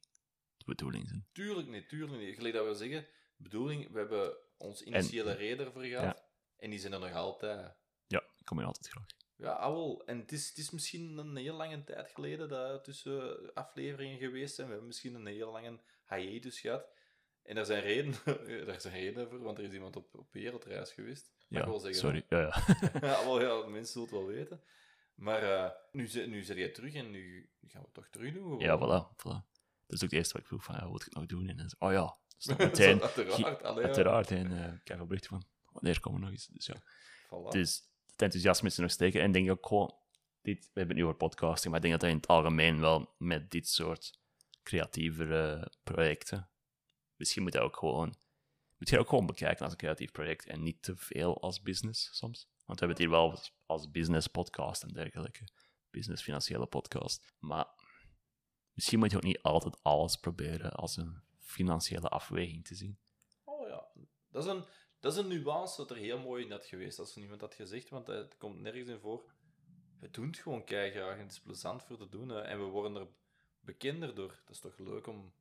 de 0.57 0.65
bedoeling 0.65 1.07
zijn. 1.07 1.27
Tuurlijk 1.31 1.67
niet, 1.67 1.89
tuurlijk 1.89 2.21
niet. 2.21 2.35
Gelijk 2.35 2.53
dat 2.53 2.65
we 2.65 2.73
zeggen, 2.73 3.07
bedoeling, 3.35 3.91
we 3.91 3.97
hebben 3.97 4.37
ons 4.57 4.81
initiële 4.81 5.31
reden 5.31 5.65
ervoor 5.65 5.83
gehad. 5.83 6.17
ja. 6.17 6.29
En 6.57 6.69
die 6.69 6.79
zijn 6.79 6.93
er 6.93 6.99
nog 6.99 7.13
altijd. 7.13 7.75
Ja, 8.07 8.23
ik 8.37 8.45
kom 8.45 8.57
hier 8.57 8.67
altijd 8.67 8.87
graag. 8.87 9.05
Ja, 9.35 9.51
ah, 9.51 9.71
wel. 9.71 10.05
En 10.05 10.19
het 10.19 10.31
is, 10.31 10.49
het 10.49 10.57
is 10.57 10.69
misschien 10.69 11.17
een 11.17 11.35
heel 11.35 11.55
lange 11.55 11.83
tijd 11.83 12.11
geleden 12.11 12.49
dat 12.49 12.69
er 12.69 12.81
tussen 12.81 13.53
afleveringen 13.53 14.19
geweest 14.19 14.55
zijn. 14.55 14.67
We 14.67 14.73
hebben 14.73 14.89
misschien 14.89 15.15
een 15.15 15.25
heel 15.25 15.51
lange 15.51 15.79
hiatus 16.07 16.59
gehad. 16.59 16.85
En 17.43 17.55
daar 17.55 17.65
zijn 17.65 17.81
redenen, 17.81 18.17
daar 18.67 18.81
zijn 18.81 18.93
redenen 18.93 19.29
voor, 19.29 19.39
want 19.41 19.57
er 19.57 19.63
is 19.63 19.73
iemand 19.73 19.95
op, 19.95 20.15
op 20.15 20.27
wereldreis 20.31 20.91
geweest. 20.91 21.31
Mag 21.47 21.59
ik 21.61 21.65
wel 21.67 21.75
Ja, 21.75 21.81
zeggen, 21.81 21.99
sorry. 21.99 22.25
Ja, 22.29 22.39
ja. 22.39 22.53
ja, 23.07 23.25
wel, 23.25 23.41
ja, 23.41 23.67
mensen 23.67 23.91
zullen 23.93 24.07
het 24.07 24.17
wel 24.17 24.25
weten. 24.27 24.61
Maar 25.15 25.43
eh, 25.43 25.71
nu, 25.91 26.09
nu 26.27 26.43
zit 26.43 26.57
jij 26.57 26.69
terug 26.69 26.93
en 26.93 27.11
nu 27.11 27.49
gaan 27.67 27.79
we 27.81 27.85
het 27.85 27.93
toch 27.93 28.07
terug 28.11 28.33
doen. 28.33 28.59
ja, 28.59 28.77
voilà, 28.77 29.15
voilà. 29.15 29.49
Dat 29.87 29.99
is 29.99 30.03
ook 30.03 30.09
het 30.09 30.13
eerste 30.13 30.33
wat 30.33 30.41
ik 30.41 30.47
vroeg 30.47 30.63
van, 30.63 30.75
ja, 30.75 30.89
wat 30.89 31.05
ik 31.05 31.13
nog 31.13 31.25
doen? 31.25 31.47
En 31.49 31.57
dan 31.57 31.71
oh 31.79 31.91
ja, 31.91 32.17
dan 32.45 32.57
meteen, 32.57 33.01
uiteraard. 33.01 33.63
allee, 33.63 33.81
ja. 33.81 33.87
uiteraard. 33.87 34.31
En 34.31 34.63
eh 34.65 34.73
ik 34.73 34.87
heb 34.87 35.07
bericht 35.07 35.27
van, 35.27 35.43
wanneer 35.71 35.99
komen 35.99 36.19
we 36.19 36.25
nog 36.25 36.33
eens? 36.35 36.47
Dus 36.47 36.65
ja, 36.65 36.81
Voilà. 37.25 37.49
dus 37.49 37.81
het 38.11 38.21
enthousiasme 38.21 38.67
is 38.67 38.75
er 38.75 38.81
nog 38.81 38.91
steken. 38.91 39.21
En 39.21 39.27
ik 39.27 39.33
denk 39.33 39.51
ook 39.51 39.65
gewoon, 39.67 39.95
dit, 40.41 40.59
we 40.59 40.69
hebben 40.79 40.87
het 40.95 40.97
nu 40.97 41.03
over 41.03 41.17
podcasting, 41.17 41.73
maar 41.73 41.83
ik 41.83 41.89
denk 41.89 41.91
dat 41.91 42.01
dat 42.01 42.09
in 42.09 42.15
het 42.15 42.27
algemeen 42.27 42.79
wel 42.79 43.15
met 43.17 43.51
dit 43.51 43.67
soort 43.67 44.19
creatievere 44.63 45.71
projecten, 45.83 46.49
misschien 47.21 47.43
moet 47.43 47.53
je 47.53 47.59
ook 47.59 47.77
gewoon, 47.77 48.15
moet 48.77 48.89
je 48.89 48.99
ook 48.99 49.09
gewoon 49.09 49.25
bekijken 49.25 49.63
als 49.63 49.71
een 49.71 49.77
creatief 49.77 50.11
project 50.11 50.45
en 50.45 50.63
niet 50.63 50.81
te 50.81 50.95
veel 50.95 51.41
als 51.41 51.61
business 51.61 52.17
soms. 52.17 52.47
Want 52.65 52.79
we 52.79 52.85
hebben 52.85 52.89
het 52.89 52.97
hier 52.97 53.09
wel 53.09 53.39
als- 53.65 53.91
business 53.91 54.27
podcast 54.27 54.83
en 54.83 54.93
dergelijke, 54.93 55.47
business 55.91 56.23
financiële 56.23 56.65
podcast. 56.65 57.33
Maar 57.39 57.67
misschien 58.73 58.99
moet 58.99 59.11
je 59.11 59.17
ook 59.17 59.23
niet 59.23 59.41
altijd 59.41 59.83
alles 59.83 60.15
proberen 60.15 60.71
als 60.71 60.97
een 60.97 61.21
financiële 61.39 62.07
afweging 62.09 62.65
te 62.65 62.75
zien. 62.75 62.99
Oh 63.43 63.67
ja, 63.67 63.87
dat 64.29 64.43
is 64.45 64.49
een, 64.51 64.65
dat 64.99 65.13
is 65.13 65.17
een 65.19 65.27
nuance 65.27 65.77
dat 65.77 65.91
er 65.91 65.97
heel 65.97 66.19
mooi 66.19 66.45
in 66.45 66.51
had 66.51 66.65
geweest 66.65 66.99
als 66.99 67.15
er 67.15 67.21
iemand 67.21 67.41
had 67.41 67.53
gezegd, 67.53 67.89
want 67.89 68.07
het 68.07 68.37
komt 68.37 68.59
nergens 68.59 68.89
in 68.89 68.99
voor. 68.99 69.33
We 69.99 70.09
doen 70.09 70.27
het 70.27 70.37
gewoon 70.37 70.61
graag 70.65 70.93
en 70.93 71.19
het 71.19 71.31
is 71.31 71.39
plezant 71.41 71.83
voor 71.83 71.97
te 71.97 72.09
doen 72.09 72.31
en 72.31 72.59
we 72.59 72.65
worden 72.65 72.95
er 72.95 73.07
bekender 73.59 74.15
door. 74.15 74.41
Dat 74.45 74.55
is 74.55 74.61
toch 74.61 74.77
leuk 74.77 75.07
om 75.07 75.33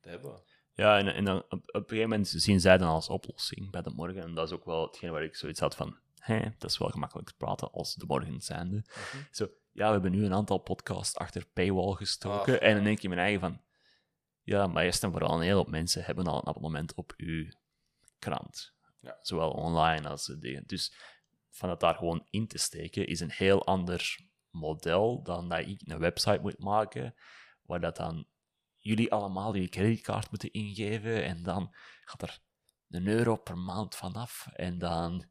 te 0.00 0.08
hebben. 0.08 0.42
Ja, 0.74 0.98
en, 0.98 1.14
en 1.14 1.24
dan 1.24 1.36
op, 1.36 1.52
op 1.52 1.60
een 1.66 1.82
gegeven 1.82 2.08
moment 2.08 2.28
zien 2.28 2.60
zij 2.60 2.78
dan 2.78 2.88
als 2.88 3.08
oplossing 3.08 3.70
bij 3.70 3.82
de 3.82 3.90
morgen. 3.90 4.22
En 4.22 4.34
dat 4.34 4.46
is 4.48 4.54
ook 4.54 4.64
wel 4.64 4.86
hetgeen 4.86 5.10
waar 5.10 5.24
ik 5.24 5.36
zoiets 5.36 5.60
had 5.60 5.76
van, 5.76 5.96
hé, 6.18 6.40
dat 6.58 6.70
is 6.70 6.78
wel 6.78 6.88
gemakkelijk 6.88 7.28
te 7.28 7.36
praten 7.36 7.72
als 7.72 7.94
de 7.94 8.06
morgen 8.06 8.40
zijnde. 8.40 8.84
Zo, 9.30 9.48
ja, 9.72 9.86
we 9.86 9.92
hebben 9.92 10.10
nu 10.10 10.24
een 10.24 10.34
aantal 10.34 10.58
podcasts 10.58 11.16
achter 11.16 11.46
paywall 11.52 11.94
gestoken. 11.94 12.60
Ah. 12.60 12.68
en 12.68 12.74
dan 12.74 12.84
denk 12.84 12.98
je 12.98 13.08
mijn 13.08 13.20
eigen 13.20 13.40
van, 13.40 13.60
ja, 14.42 14.66
maar 14.66 14.84
eerst 14.84 15.02
en 15.02 15.10
vooral 15.10 15.34
een 15.34 15.42
hele 15.42 15.54
hoop 15.54 15.70
mensen 15.70 16.04
hebben 16.04 16.26
al 16.26 16.38
een 16.38 16.46
abonnement 16.46 16.94
op 16.94 17.12
uw 17.16 17.46
krant. 18.18 18.74
Ja. 19.00 19.18
Zowel 19.22 19.50
online 19.50 20.08
als 20.08 20.26
de 20.26 20.38
dingen. 20.38 20.62
Dus 20.66 20.94
van 21.50 21.70
het 21.70 21.80
daar 21.80 21.94
gewoon 21.94 22.26
in 22.30 22.46
te 22.46 22.58
steken 22.58 23.06
is 23.06 23.20
een 23.20 23.30
heel 23.30 23.64
ander 23.66 24.18
model 24.50 25.22
dan 25.22 25.48
dat 25.48 25.58
ik 25.58 25.80
een 25.84 25.98
website 25.98 26.40
moet 26.40 26.58
maken, 26.58 27.14
waar 27.62 27.80
dat 27.80 27.96
dan 27.96 28.26
jullie 28.84 29.12
allemaal 29.12 29.54
je 29.54 29.68
creditcard 29.68 30.30
moeten 30.30 30.52
ingeven 30.52 31.24
en 31.24 31.42
dan 31.42 31.74
gaat 32.04 32.22
er 32.22 32.42
een 32.88 33.06
euro 33.06 33.36
per 33.36 33.58
maand 33.58 33.94
vanaf 33.94 34.46
en 34.52 34.78
dan, 34.78 35.24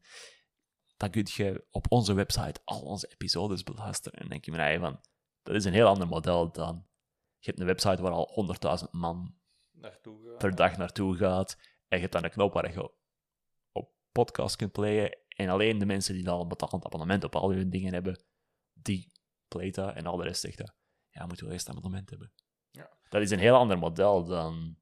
dan 0.96 1.10
kun 1.10 1.26
je 1.30 1.66
op 1.70 1.86
onze 1.88 2.14
website 2.14 2.60
al 2.64 2.80
onze 2.80 3.08
episodes 3.08 3.62
beluisteren. 3.62 4.12
En 4.12 4.20
dan 4.20 4.30
denk 4.30 4.44
je 4.44 4.52
eigen 4.52 4.80
van, 4.80 5.00
dat 5.42 5.54
is 5.54 5.64
een 5.64 5.72
heel 5.72 5.86
ander 5.86 6.08
model 6.08 6.52
dan, 6.52 6.86
je 7.38 7.46
hebt 7.50 7.60
een 7.60 7.66
website 7.66 8.02
waar 8.02 8.12
al 8.12 8.56
100.000 8.84 8.90
man 8.90 9.34
Naartoe 9.70 10.36
per 10.36 10.54
dag 10.54 10.76
naartoe 10.76 11.16
gaat 11.16 11.56
en 11.88 11.96
je 11.96 12.00
hebt 12.00 12.12
dan 12.12 12.24
een 12.24 12.30
knop 12.30 12.52
waar 12.52 12.72
je 12.72 12.92
op 13.72 13.92
podcast 14.12 14.56
kunt 14.56 14.72
playen 14.72 15.18
en 15.28 15.48
alleen 15.48 15.78
de 15.78 15.86
mensen 15.86 16.14
die 16.14 16.28
al 16.28 16.40
een 16.40 16.48
betaald 16.48 16.84
abonnement 16.84 17.24
op 17.24 17.36
al 17.36 17.52
hun 17.52 17.70
dingen 17.70 17.92
hebben, 17.92 18.24
die 18.72 19.12
playt 19.48 19.74
dat 19.74 19.94
en 19.94 20.06
al 20.06 20.16
de 20.16 20.24
rest 20.24 20.40
zegt 20.40 20.58
dat, 20.58 20.74
ja, 21.08 21.26
moet 21.26 21.40
wel 21.40 21.50
eerst 21.50 21.68
een 21.68 21.76
abonnement 21.76 22.10
hebben. 22.10 22.32
Dat 23.14 23.22
is 23.22 23.30
een 23.30 23.38
heel 23.38 23.56
ander 23.56 23.78
model 23.78 24.24
dan, 24.24 24.78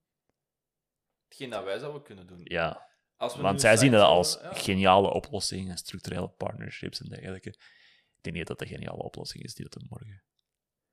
Hetgeen 1.28 1.50
dat 1.50 1.64
wij 1.64 1.78
zouden 1.78 2.02
kunnen 2.02 2.26
doen. 2.26 2.40
ja, 2.44 2.88
Want 3.16 3.38
een 3.38 3.60
zij 3.60 3.76
zien 3.76 3.92
dat 3.92 4.02
als 4.02 4.38
ja. 4.42 4.54
geniale 4.54 5.10
oplossing 5.10 5.70
en 5.70 5.76
structurele 5.76 6.28
partnerships 6.28 7.00
en 7.00 7.08
dergelijke. 7.08 7.48
Ik 7.48 8.20
denk 8.20 8.36
niet 8.36 8.46
dat 8.46 8.58
dat 8.58 8.68
de 8.68 8.74
geniale 8.74 9.02
oplossing 9.02 9.44
is 9.44 9.54
die 9.54 9.68
dat 9.68 9.74
er 9.74 9.86
morgen. 9.88 10.22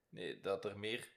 Nee, 0.09 0.39
dat 0.39 0.65
er 0.65 0.79
meer... 0.79 1.11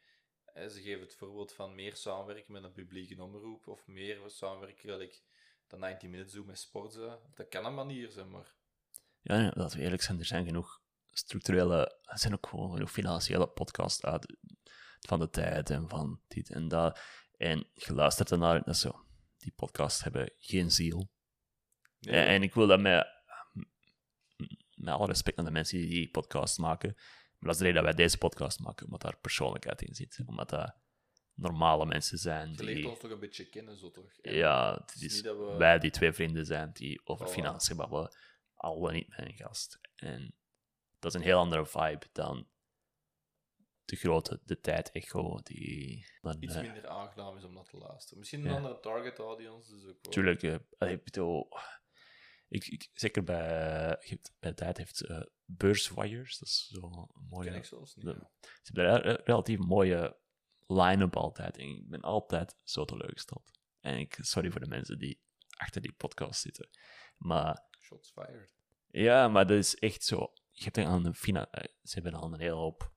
Ze 0.54 0.80
geven 0.82 1.00
het 1.00 1.14
voorbeeld 1.14 1.52
van 1.52 1.74
meer 1.74 1.96
samenwerken 1.96 2.52
met 2.52 2.64
een 2.64 2.72
publieke 2.72 3.22
omroep 3.22 3.66
of 3.66 3.86
meer 3.86 4.20
samenwerken, 4.26 4.80
gelijk 4.80 5.22
de 5.66 5.76
90 5.76 6.08
Minutes 6.08 6.32
doen 6.32 6.46
met 6.46 6.58
Sportza. 6.58 7.18
Dat 7.34 7.48
kan 7.48 7.64
een 7.64 7.74
manier 7.74 8.10
zijn, 8.10 8.30
maar... 8.30 8.54
Ja, 9.20 9.52
laten 9.54 9.78
we 9.78 9.84
eerlijk 9.84 10.02
zijn, 10.02 10.18
er 10.18 10.24
zijn 10.24 10.46
genoeg 10.46 10.82
structurele, 11.12 12.00
er 12.02 12.18
zijn 12.18 12.32
ook 12.32 12.46
gewoon 12.46 12.72
genoeg 12.72 12.90
financiële 12.90 13.48
podcasts 13.48 14.04
uit 14.04 14.36
van 15.06 15.18
de 15.18 15.30
tijd 15.30 15.70
en 15.70 15.88
van 15.88 16.20
dit 16.28 16.50
en 16.50 16.68
dat. 16.68 17.00
En 17.36 17.66
je 17.74 17.92
luistert 17.94 18.30
ernaar 18.30 18.56
en 18.56 18.62
dat 18.64 18.76
zo. 18.76 19.04
Die 19.36 19.52
podcasts 19.56 20.02
hebben 20.02 20.32
geen 20.38 20.70
ziel. 20.70 21.10
Nee, 21.98 22.14
En, 22.14 22.26
en 22.26 22.42
ik 22.42 22.54
wil 22.54 22.66
dat 22.66 22.80
met, 22.80 23.06
met 24.74 24.94
alle 24.94 25.06
respect 25.06 25.36
naar 25.36 25.46
de 25.46 25.52
mensen 25.52 25.78
die 25.78 25.88
die 25.88 26.10
podcast 26.10 26.58
maken. 26.58 26.92
Maar 26.94 27.50
dat 27.50 27.50
is 27.50 27.56
de 27.58 27.64
reden 27.64 27.82
dat 27.84 27.94
wij 27.94 28.04
deze 28.04 28.18
podcast 28.18 28.60
maken, 28.60 28.84
omdat 28.84 29.00
daar 29.00 29.16
persoonlijkheid 29.18 29.82
in 29.82 29.94
zit. 29.94 30.22
Omdat 30.26 30.48
dat 30.48 30.74
normale 31.34 31.86
mensen 31.86 32.18
zijn 32.18 32.52
je 32.52 32.64
leert 32.64 32.76
die... 32.76 32.88
ons 32.88 32.98
toch 33.00 33.10
een 33.10 33.18
beetje 33.20 33.48
kennen, 33.48 33.78
zo 33.78 33.90
toch? 33.90 34.12
En 34.20 34.34
Ja, 34.34 34.74
het 34.80 34.94
is 34.94 35.02
is 35.02 35.14
niet 35.14 35.24
dat 35.24 35.36
we- 35.36 35.54
wij 35.56 35.78
die 35.78 35.90
twee 35.90 36.12
vrienden 36.12 36.46
zijn 36.46 36.70
die 36.72 37.00
over 37.04 37.28
Voilà. 37.28 37.32
financiën 37.32 37.76
babbelen, 37.76 38.14
al 38.54 38.86
niet 38.88 39.12
een 39.16 39.32
gast. 39.34 39.78
En 39.94 40.34
dat 40.98 41.14
is 41.14 41.20
een 41.20 41.26
heel 41.26 41.38
andere 41.38 41.66
vibe 41.66 42.06
dan 42.12 42.48
de 43.84 43.96
grote, 43.96 44.40
de 44.44 44.60
tijd-echo, 44.60 45.38
die... 45.42 46.06
Dan, 46.20 46.36
Iets 46.40 46.54
eh, 46.54 46.62
minder 46.62 46.86
aangenaam 46.88 47.36
is 47.36 47.44
om 47.44 47.54
dat 47.54 47.68
te 47.68 47.76
luisteren. 47.76 48.18
Misschien 48.18 48.40
een 48.40 48.50
Ja. 48.50 48.56
andere 48.56 48.80
target 48.80 49.18
audience, 49.18 49.72
dus 49.74 49.82
ook 49.84 49.98
wel. 50.02 50.12
Tuurlijk, 50.12 50.42
eh, 50.42 50.90
ik 50.90 51.04
bedoel, 51.04 51.48
ik, 52.48 52.66
ik, 52.66 52.88
zeker 52.94 53.24
bij, 53.24 53.98
bij 54.40 54.50
de 54.50 54.54
tijd 54.54 54.76
heeft 54.76 55.00
eh 55.00 55.22
Beurswires, 55.44 56.38
dat 56.38 56.48
is 56.48 56.68
zo'n 56.72 56.90
ken 56.92 57.26
mooie... 57.28 57.50
ik 57.50 57.64
zelfs 57.64 57.94
niet. 57.94 58.04
de- 58.04 58.10
ja. 58.20 58.30
Ze 58.40 58.70
hebben 58.72 58.84
daar 58.84 59.04
een 59.06 59.20
relatief 59.24 59.58
mooie 59.58 60.16
line-up 60.66 61.16
altijd. 61.16 61.58
En 61.58 61.68
ik 61.68 61.88
ben 61.88 62.00
altijd 62.00 62.56
zo 62.64 62.84
teleurgesteld. 62.84 63.50
En 63.80 63.98
ik, 63.98 64.16
sorry 64.20 64.50
voor 64.50 64.60
de 64.60 64.68
mensen 64.68 64.98
die 64.98 65.20
achter 65.56 65.80
die 65.82 65.92
podcast 65.92 66.40
zitten. 66.40 66.68
Maar 67.16 67.64
Shots 67.80 68.10
fired. 68.12 68.50
Ja, 68.90 69.28
maar 69.28 69.46
dat 69.46 69.56
is 69.58 69.74
echt 69.76 70.04
zo. 70.04 70.32
Je 70.50 70.64
hebt 70.64 70.78
aan 70.78 71.06
een 71.06 71.14
fina 71.14 71.48
ze 71.82 71.94
hebben 72.00 72.14
al 72.20 72.32
een 72.32 72.40
hele 72.40 72.54
hoop. 72.54 72.92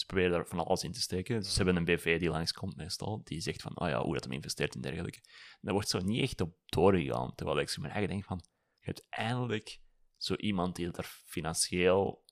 Ze 0.00 0.06
proberen 0.06 0.30
daar 0.30 0.46
van 0.46 0.58
alles 0.58 0.82
in 0.82 0.92
te 0.92 1.00
steken. 1.00 1.44
Ze 1.44 1.56
hebben 1.56 1.76
een 1.76 1.84
BV 1.84 2.18
die 2.18 2.28
langskomt 2.28 2.76
meestal, 2.76 3.20
die 3.24 3.40
zegt 3.40 3.62
van, 3.62 3.80
oh 3.80 3.88
ja, 3.88 4.02
hoe 4.02 4.14
dat 4.14 4.24
hem 4.24 4.32
investeert 4.32 4.74
en 4.74 4.80
dergelijke. 4.80 5.18
En 5.26 5.58
daar 5.60 5.72
wordt 5.72 5.88
zo 5.88 5.98
niet 5.98 6.22
echt 6.22 6.40
op 6.40 6.56
doorgegaan. 6.64 7.34
Terwijl 7.34 7.58
ik 7.58 7.68
zo 7.68 7.80
mijn 7.80 7.92
eigen 7.92 8.10
denk 8.10 8.24
van, 8.24 8.40
je 8.78 8.86
hebt 8.86 9.06
eindelijk 9.08 9.80
zo 10.16 10.34
iemand 10.34 10.76
die 10.76 10.92
er 10.92 11.04
financieel, 11.04 12.24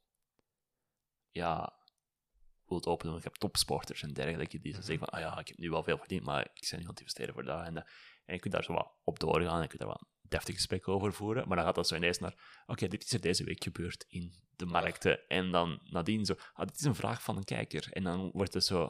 ja, 1.31 1.79
wilt 2.67 2.87
openen. 2.87 3.17
Ik 3.17 3.25
heb 3.25 3.35
topsporters 3.35 4.03
en 4.03 4.13
dergelijke 4.13 4.59
die 4.59 4.73
zeggen 4.73 4.99
van, 4.99 5.09
ah 5.09 5.21
ja, 5.21 5.39
ik 5.39 5.49
heb 5.49 5.59
nu 5.59 5.71
wel 5.71 5.83
veel 5.83 5.99
verdiend, 5.99 6.25
maar 6.25 6.41
ik 6.41 6.69
ben 6.71 6.79
niet 6.79 6.89
aan 6.89 6.91
het 6.91 7.01
investeren 7.01 7.35
voor 7.35 7.45
dat 7.45 7.67
en. 7.67 7.77
En 7.77 8.35
je 8.35 8.41
kunt 8.41 8.55
daar 8.55 8.65
zo 8.65 8.73
wat 8.73 8.93
op 9.05 9.19
doorgaan 9.19 9.63
en 9.63 9.69
je 9.71 9.79
daar 9.79 9.89
wat 9.89 10.07
deftig 10.29 10.55
gesprek 10.55 10.89
over 10.89 11.13
voeren. 11.13 11.49
Maar 11.49 11.57
dan 11.57 11.67
gaat 11.67 11.75
dat 11.75 11.89
zo 11.89 11.97
ineens 11.97 12.19
naar, 12.19 12.63
oké, 12.67 12.89
dit 12.89 13.05
is 13.05 13.13
er 13.13 13.21
deze 13.21 13.45
week 13.45 13.63
gebeurd 13.63 14.05
in 14.09 14.35
de 14.57 14.67
markten. 14.67 15.29
En 15.29 15.51
dan 15.51 15.81
nadien 15.85 16.25
zo, 16.25 16.35
ah, 16.53 16.67
dit 16.67 16.79
is 16.79 16.85
een 16.85 16.95
vraag 16.95 17.23
van 17.23 17.37
een 17.37 17.45
kijker. 17.45 17.93
En 17.93 18.03
dan 18.03 18.31
wordt 18.33 18.55
het 18.55 18.65
zo, 18.65 18.81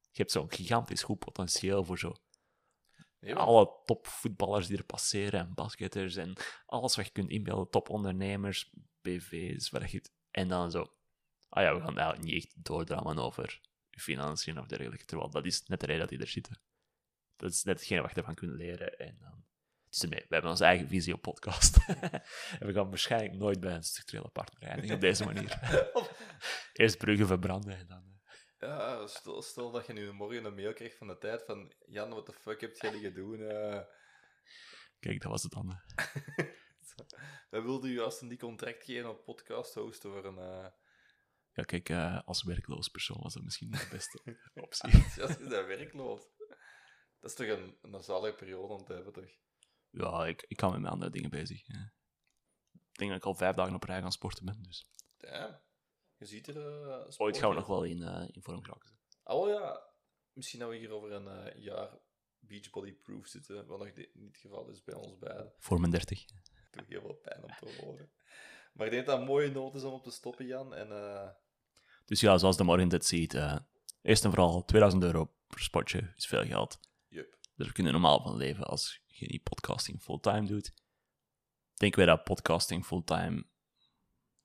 je 0.00 0.18
hebt 0.22 0.32
zo'n 0.32 0.52
gigantisch 0.52 1.02
goed 1.02 1.18
potentieel 1.18 1.84
voor 1.84 1.98
zo 1.98 2.14
alle 3.20 3.80
topvoetballers 3.84 4.66
die 4.66 4.76
er 4.76 4.84
passeren 4.84 5.40
en 5.40 5.54
basketters 5.54 6.16
en 6.16 6.36
alles 6.66 6.96
wat 6.96 7.06
je 7.06 7.12
kunt 7.12 7.30
inbeelden, 7.30 7.70
topondernemers, 7.70 8.72
BV's, 9.00 9.70
waar 9.70 9.88
je 9.90 10.02
en 10.30 10.48
dan 10.48 10.70
zo, 10.70 10.92
ah 11.48 11.62
ja, 11.62 11.74
we 11.74 11.80
gaan 11.80 11.98
eigenlijk 11.98 12.22
niet 12.22 12.44
echt 12.44 12.64
doordrammen 12.64 13.18
over 13.18 13.60
financiën 13.90 14.58
of 14.58 14.66
dergelijke, 14.66 15.04
terwijl 15.04 15.30
dat 15.30 15.46
is 15.46 15.62
net 15.62 15.80
de 15.80 15.86
reden 15.86 16.00
dat 16.00 16.10
die 16.10 16.18
er 16.18 16.26
zitten. 16.26 16.60
Dat 17.36 17.50
is 17.50 17.62
net 17.62 17.78
hetgene 17.78 18.00
wat 18.00 18.10
je 18.10 18.16
ervan 18.16 18.34
kunt 18.34 18.52
leren 18.52 18.98
en 18.98 19.16
dan... 19.18 19.44
Dus 19.90 20.02
we 20.08 20.24
hebben 20.28 20.50
onze 20.50 20.64
eigen 20.64 20.88
visie 20.88 21.14
op 21.14 21.22
podcast. 21.22 21.76
en 22.58 22.66
we 22.66 22.72
gaan 22.72 22.88
waarschijnlijk 22.88 23.34
nooit 23.34 23.60
bij 23.60 23.74
een 23.74 23.82
structurele 23.82 24.28
partner 24.28 24.62
eindigen 24.62 24.94
op 24.94 25.00
deze 25.00 25.24
manier. 25.24 25.58
Eerst 26.72 26.98
bruggen 26.98 27.26
verbranden 27.26 27.76
en 27.76 27.86
dan... 27.86 28.20
eh, 28.58 28.68
Ja, 28.68 29.06
stel, 29.06 29.42
stel 29.42 29.70
dat 29.70 29.86
je 29.86 29.92
nu 29.92 30.12
morgen 30.12 30.44
een 30.44 30.54
mail 30.54 30.72
krijgt 30.72 30.96
van 30.96 31.06
de 31.06 31.18
tijd 31.18 31.42
van 31.44 31.72
Jan, 31.86 32.10
wat 32.10 32.26
de 32.26 32.32
fuck 32.32 32.60
heb 32.60 32.76
jij 32.76 33.12
doen? 33.12 33.40
eh 33.48 33.80
Kijk, 35.00 35.22
dat 35.22 35.30
was 35.30 35.42
het 35.42 35.52
dan. 35.52 35.80
wij 37.50 37.62
wilden 37.62 37.90
u 37.90 38.00
als 38.00 38.20
een 38.20 38.28
die 38.28 38.38
contract 38.38 38.84
geven 38.84 39.08
op 39.10 39.24
podcast 39.24 39.74
hosten 39.74 40.10
voor 40.10 40.24
een... 40.24 40.38
eh 40.38 40.66
Ja, 41.52 41.62
kijk, 41.62 41.90
als 42.24 42.42
werkloos 42.42 42.88
persoon 42.88 43.22
was 43.22 43.34
dat 43.34 43.42
misschien 43.42 43.70
de 43.70 43.88
beste 43.90 44.38
optie. 44.54 44.90
Ja, 44.90 45.28
is 45.28 45.38
dat 45.38 45.66
werkloos? 45.66 46.22
Dat 47.20 47.30
is 47.30 47.34
toch 47.34 47.46
een, 47.46 47.78
een 47.82 48.02
zalige 48.02 48.34
periode 48.34 48.72
om 48.72 48.84
te 48.84 48.92
hebben, 48.92 49.12
toch? 49.12 49.30
Ja, 49.90 50.26
ik, 50.26 50.44
ik 50.48 50.56
kan 50.56 50.70
met 50.70 50.80
mijn 50.80 50.92
andere 50.92 51.10
dingen 51.10 51.30
bezig. 51.30 51.58
Ik 51.68 52.98
denk 52.98 53.10
dat 53.10 53.20
ik 53.20 53.24
al 53.26 53.34
vijf 53.34 53.56
dagen 53.56 53.74
op 53.74 53.82
rij 53.82 54.00
gaan 54.00 54.12
sporten 54.12 54.44
ben, 54.44 54.62
dus 54.62 54.90
Ja, 55.18 55.62
je 56.16 56.26
ziet 56.26 56.46
er... 56.46 56.88
eh, 56.90 57.04
ooit 57.16 57.38
gaan 57.38 57.48
we 57.50 57.54
nog 57.54 57.66
wel 57.66 57.84
in, 57.84 58.02
eh, 58.02 58.28
in 58.32 58.42
vorm 58.42 58.62
geraken. 58.62 58.98
Oh 59.24 59.48
ja, 59.48 59.82
misschien 60.32 60.60
dat 60.60 60.68
we 60.68 60.76
hier 60.76 60.92
over 60.92 61.12
een 61.12 61.28
eh, 61.28 61.62
jaar 61.62 61.98
Beachbody 62.38 62.92
Proof 62.92 63.26
zitten, 63.26 63.66
wat 63.66 63.78
nog 63.78 63.86
niet 63.86 63.96
het 63.96 64.36
geval 64.36 64.68
is 64.68 64.84
bij 64.84 64.94
ons 64.94 65.18
beiden. 65.18 65.52
Voor 65.58 65.80
mijn 65.80 65.92
dertig. 65.92 66.24
Het 66.54 66.72
doet 66.72 66.88
heel 66.88 67.00
veel 67.00 67.14
pijn 67.14 67.42
om 67.44 67.50
te 67.60 67.80
horen. 67.80 68.10
Maar 68.72 68.86
ik 68.86 68.92
denk 68.92 69.06
dat 69.06 69.14
dat 69.14 69.20
een 69.24 69.32
mooie 69.32 69.50
noot 69.50 69.74
is 69.74 69.82
om 69.82 69.92
op 69.92 70.02
te 70.02 70.10
stoppen, 70.10 70.46
Jan. 70.46 70.74
En 70.74 70.88
Dus 72.04 72.20
ja, 72.20 72.38
zoals 72.38 72.56
de 72.56 72.64
morgen 72.64 72.88
dit 72.88 73.04
ziet, 73.06 73.34
eerst 74.02 74.24
en 74.24 74.30
vooral 74.30 74.64
2000 74.64 75.02
euro 75.02 75.32
per 75.46 75.60
spotje 75.60 76.12
is 76.16 76.26
veel 76.26 76.44
geld. 76.44 76.78
Jup. 77.60 77.66
Daar 77.66 77.72
kun 77.72 77.84
je 77.84 77.90
normaal 78.00 78.22
van 78.22 78.36
leven 78.36 78.64
als 78.64 79.00
je 79.06 79.26
niet 79.26 79.42
podcasting 79.42 80.02
fulltime 80.02 80.46
doet. 80.46 80.72
Denken 81.74 81.98
wij 81.98 82.14
dat 82.14 82.24
podcasting 82.24 82.86
fulltime 82.86 83.46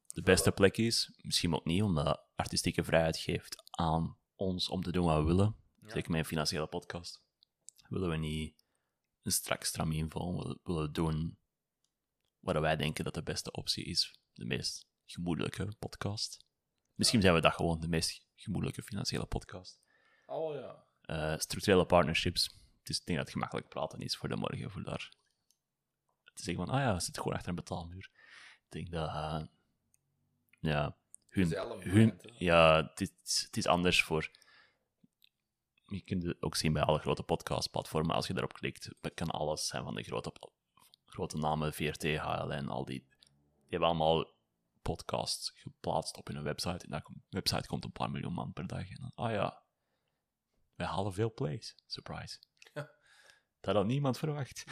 de 0.08 0.21
beste 0.21 0.51
plek 0.51 0.78
is? 0.78 1.12
Misschien 1.21 1.54
ook 1.54 1.65
niet, 1.65 1.84
omdat 1.84 2.25
artistieke 2.36 2.84
vrijheid 2.84 3.17
geeft 3.17 3.63
aan 3.71 4.17
ons 4.36 4.69
om 4.69 4.82
te 4.82 4.91
doen 4.91 5.06
wat 5.06 5.17
we 5.17 5.23
willen. 5.23 5.56
Ja. 5.82 5.89
Zeker 5.89 6.12
met 6.12 6.19
een 6.19 6.25
financiële 6.25 6.67
podcast. 6.67 7.23
Willen 7.89 8.10
we 8.10 8.15
niet 8.15 8.56
een 9.21 9.32
strak 9.32 9.63
stram 9.63 9.91
invullen, 9.91 10.60
willen 10.63 10.82
we 10.82 10.91
doen 10.91 11.38
wat 12.39 12.60
wij 12.60 12.75
denken 12.75 13.04
dat 13.04 13.13
de 13.13 13.23
beste 13.23 13.51
optie 13.51 13.84
is. 13.84 14.19
De 14.34 14.45
meest 14.45 14.88
gemoedelijke 15.06 15.75
podcast. 15.80 16.45
Misschien 16.93 17.21
zijn 17.21 17.34
we 17.34 17.41
dat 17.41 17.54
gewoon, 17.54 17.80
de 17.80 17.88
meest 17.88 18.25
gemoedelijke 18.36 18.84
financiële 18.84 19.25
podcast. 19.25 19.80
Oh 20.25 20.54
ja. 20.54 20.86
Eh, 21.01 21.39
structurele 21.39 21.86
partnerships. 21.86 22.64
Is, 22.89 23.00
ik 23.00 23.06
denk 23.06 23.17
dat 23.17 23.28
het 23.28 23.36
gemakkelijk 23.36 23.69
praten 23.69 24.00
is 24.00 24.17
voor 24.17 24.30
de 24.30 24.36
morgen, 24.36 24.71
voor 24.71 24.84
daar 24.84 25.12
te 26.34 26.43
zeggen 26.43 26.65
van, 26.65 26.76
ah 26.76 26.82
ja, 26.82 27.00
zitten 27.00 27.21
gewoon 27.21 27.38
achter 27.38 27.50
een 27.50 27.56
betaalmuur. 27.56 28.10
Ik 28.63 28.71
denk 28.71 28.91
dat, 28.91 29.08
eh, 29.08 29.43
ja, 30.60 30.98
hun, 31.30 31.48
hun, 31.80 32.19
ja, 32.38 32.88
het 32.88 33.02
is, 33.02 33.41
het 33.45 33.58
is 33.58 33.67
anders 33.67 34.04
voor, 34.04 34.32
je 35.86 36.02
kunt 36.02 36.24
het 36.24 36.41
ook 36.41 36.56
zien 36.56 36.74
bij 36.74 36.84
alle 36.84 37.00
grote 37.00 37.24
podcastplatformen, 37.24 38.15
als 38.15 38.28
je 38.28 38.34
daarop 38.34 38.54
klikt, 38.54 38.89
kan 39.13 39.30
alles 39.30 39.67
zijn 39.67 39.84
van 39.84 39.95
de 39.95 40.04
grote, 40.04 40.34
grote 41.06 41.38
namen, 41.38 41.74
VRT, 41.74 42.04
HLN, 42.04 42.67
al 42.67 42.86
die, 42.86 43.00
die 43.00 43.69
hebben 43.69 43.89
allemaal 43.89 44.34
podcasts 44.82 45.52
geplaatst 45.56 46.17
op 46.17 46.28
hun 46.28 46.43
website, 46.43 46.88
en 46.88 47.02
kom- 47.02 47.24
website 47.30 47.67
komt 47.67 47.84
een 47.84 47.91
paar 47.91 48.12
miljoen 48.12 48.34
man 48.34 48.54
per 48.54 48.67
dag, 48.67 48.89
en 48.89 48.98
dan, 49.02 49.12
ah 49.15 49.32
ja, 49.32 49.63
wij 50.76 50.88
halen 50.88 51.13
veel 51.13 51.34
plays. 51.34 51.76
Surprise. 51.86 52.39
Dat 53.65 53.75
had 53.75 53.86
niemand 53.86 54.17
verwacht. 54.17 54.63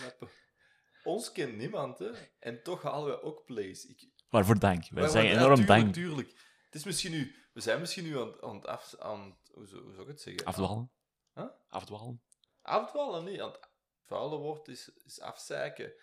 Ons 1.04 1.32
kent 1.32 1.56
niemand, 1.58 2.00
hè. 2.00 2.12
En 2.40 2.64
toch 2.64 2.82
halen 2.82 3.10
we 3.10 3.22
ook 3.22 3.46
plays. 3.46 3.86
Ik, 3.86 4.10
Waarvoor 4.30 4.60
dank. 4.60 4.90
Wij 4.90 5.02
Maar- 5.02 5.12
zijn 5.12 5.26
enorm 5.26 5.60
ja, 5.60 5.66
dank. 5.66 5.94
Tuurlijk. 5.94 6.28
Het 6.66 6.76
is 6.76 6.84
misschien 6.84 7.12
nu... 7.12 7.36
We 7.54 7.62
zijn 7.62 7.80
misschien 7.80 8.04
nu 8.04 8.20
aan, 8.20 8.42
aan 8.42 8.56
het 8.56 8.66
af... 8.66 8.96
Aan, 9.00 9.38
hoe, 9.54 9.68
zou, 9.68 10.02
ik 10.02 10.08
het 10.08 10.22
zeggen? 10.22 10.46
Afdwalen. 10.46 10.92
Huh? 11.34 11.46
Afdwalen. 11.70 12.22
Afdwalen, 12.62 13.24
niet. 13.26 13.40
Aan 13.42 13.52
het 13.52 13.70
vuile 14.06 14.38
woord 14.38 14.68
is, 14.68 14.90
is 15.06 15.20
afzeiken. 15.20 15.94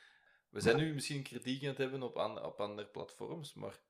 We 0.48 0.60
zijn 0.60 0.76
nu 0.76 0.94
misschien 0.94 1.22
kritiek 1.22 1.62
aan 1.62 1.68
het 1.68 1.78
hebben 1.78 2.02
op, 2.02 2.16
an, 2.16 2.44
op 2.44 2.60
andere 2.60 2.88
platforms, 2.88 3.54
maar... 3.54 3.80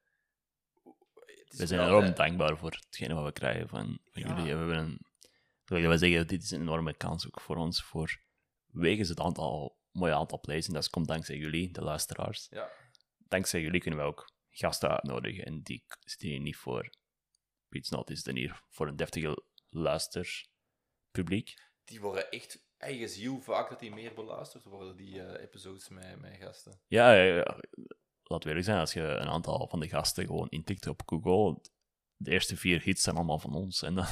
We 1.46 1.66
zijn 1.66 1.80
wel 1.80 1.88
enorm 1.88 2.04
altijd- 2.06 2.16
dankbaar 2.16 2.56
voor 2.58 2.70
hetgene 2.70 3.14
wat 3.14 3.24
we 3.24 3.32
krijgen 3.32 3.68
van, 3.68 3.98
van 4.04 4.22
Ja. 4.22 4.28
jullie. 4.28 4.42
We 4.42 4.58
hebben 4.58 4.76
een, 4.78 5.00
zoals 5.64 5.84
wij 5.84 5.96
zeggen, 5.96 6.26
dit 6.26 6.42
is 6.42 6.50
een 6.50 6.60
enorme 6.60 6.96
kans 6.96 7.26
ook 7.26 7.40
voor 7.40 7.56
ons. 7.56 7.82
Voor 7.82 8.18
wegens 8.72 9.08
het 9.08 9.20
aantal, 9.20 9.78
mooie 9.90 10.14
aantal 10.14 10.40
plays. 10.40 10.66
En 10.66 10.72
dat 10.72 10.90
komt 10.90 11.08
dankzij 11.08 11.36
jullie, 11.36 11.72
de 11.72 11.82
luisteraars. 11.82 12.46
Ja. 12.50 12.70
Dankzij 13.18 13.60
jullie 13.60 13.80
kunnen 13.80 14.00
we 14.00 14.06
ook 14.06 14.32
gasten 14.48 14.90
uitnodigen. 14.90 15.44
En 15.44 15.62
die 15.62 15.84
zitten 16.00 16.28
hier 16.28 16.40
niet 16.40 16.56
voor 16.56 16.90
iets 17.70 17.90
not, 17.90 18.06
die 18.06 18.16
zitten 18.16 18.36
hier 18.36 18.62
voor 18.68 18.88
een 18.88 18.96
deftige 18.96 19.44
luisterpubliek. 19.68 21.54
Die 21.84 22.00
worden 22.00 22.30
echt... 22.30 22.68
Ziet 22.78 23.26
hoe 23.26 23.40
vaak 23.40 23.68
dat 23.68 23.80
die 23.80 23.94
meer 23.94 24.14
beluisterd 24.14 24.64
worden, 24.64 24.96
die 24.96 25.22
eh, 25.22 25.42
episodes 25.42 25.88
met, 25.88 26.20
met 26.20 26.36
gasten. 26.36 26.80
Ja, 26.86 27.12
ja, 27.12 27.34
ja. 27.34 27.60
laat 28.22 28.44
eerlijk 28.44 28.64
zijn, 28.64 28.78
als 28.78 28.92
je 28.92 29.00
een 29.00 29.28
aantal 29.28 29.68
van 29.68 29.80
de 29.80 29.88
gasten 29.88 30.26
gewoon 30.26 30.48
intikt 30.48 30.86
op 30.86 31.02
Google, 31.06 31.60
de 32.16 32.30
eerste 32.30 32.56
vier 32.56 32.82
hits 32.82 33.02
zijn 33.02 33.16
allemaal 33.16 33.38
van 33.38 33.54
ons. 33.54 33.82
En 33.82 33.94
dan 33.94 34.06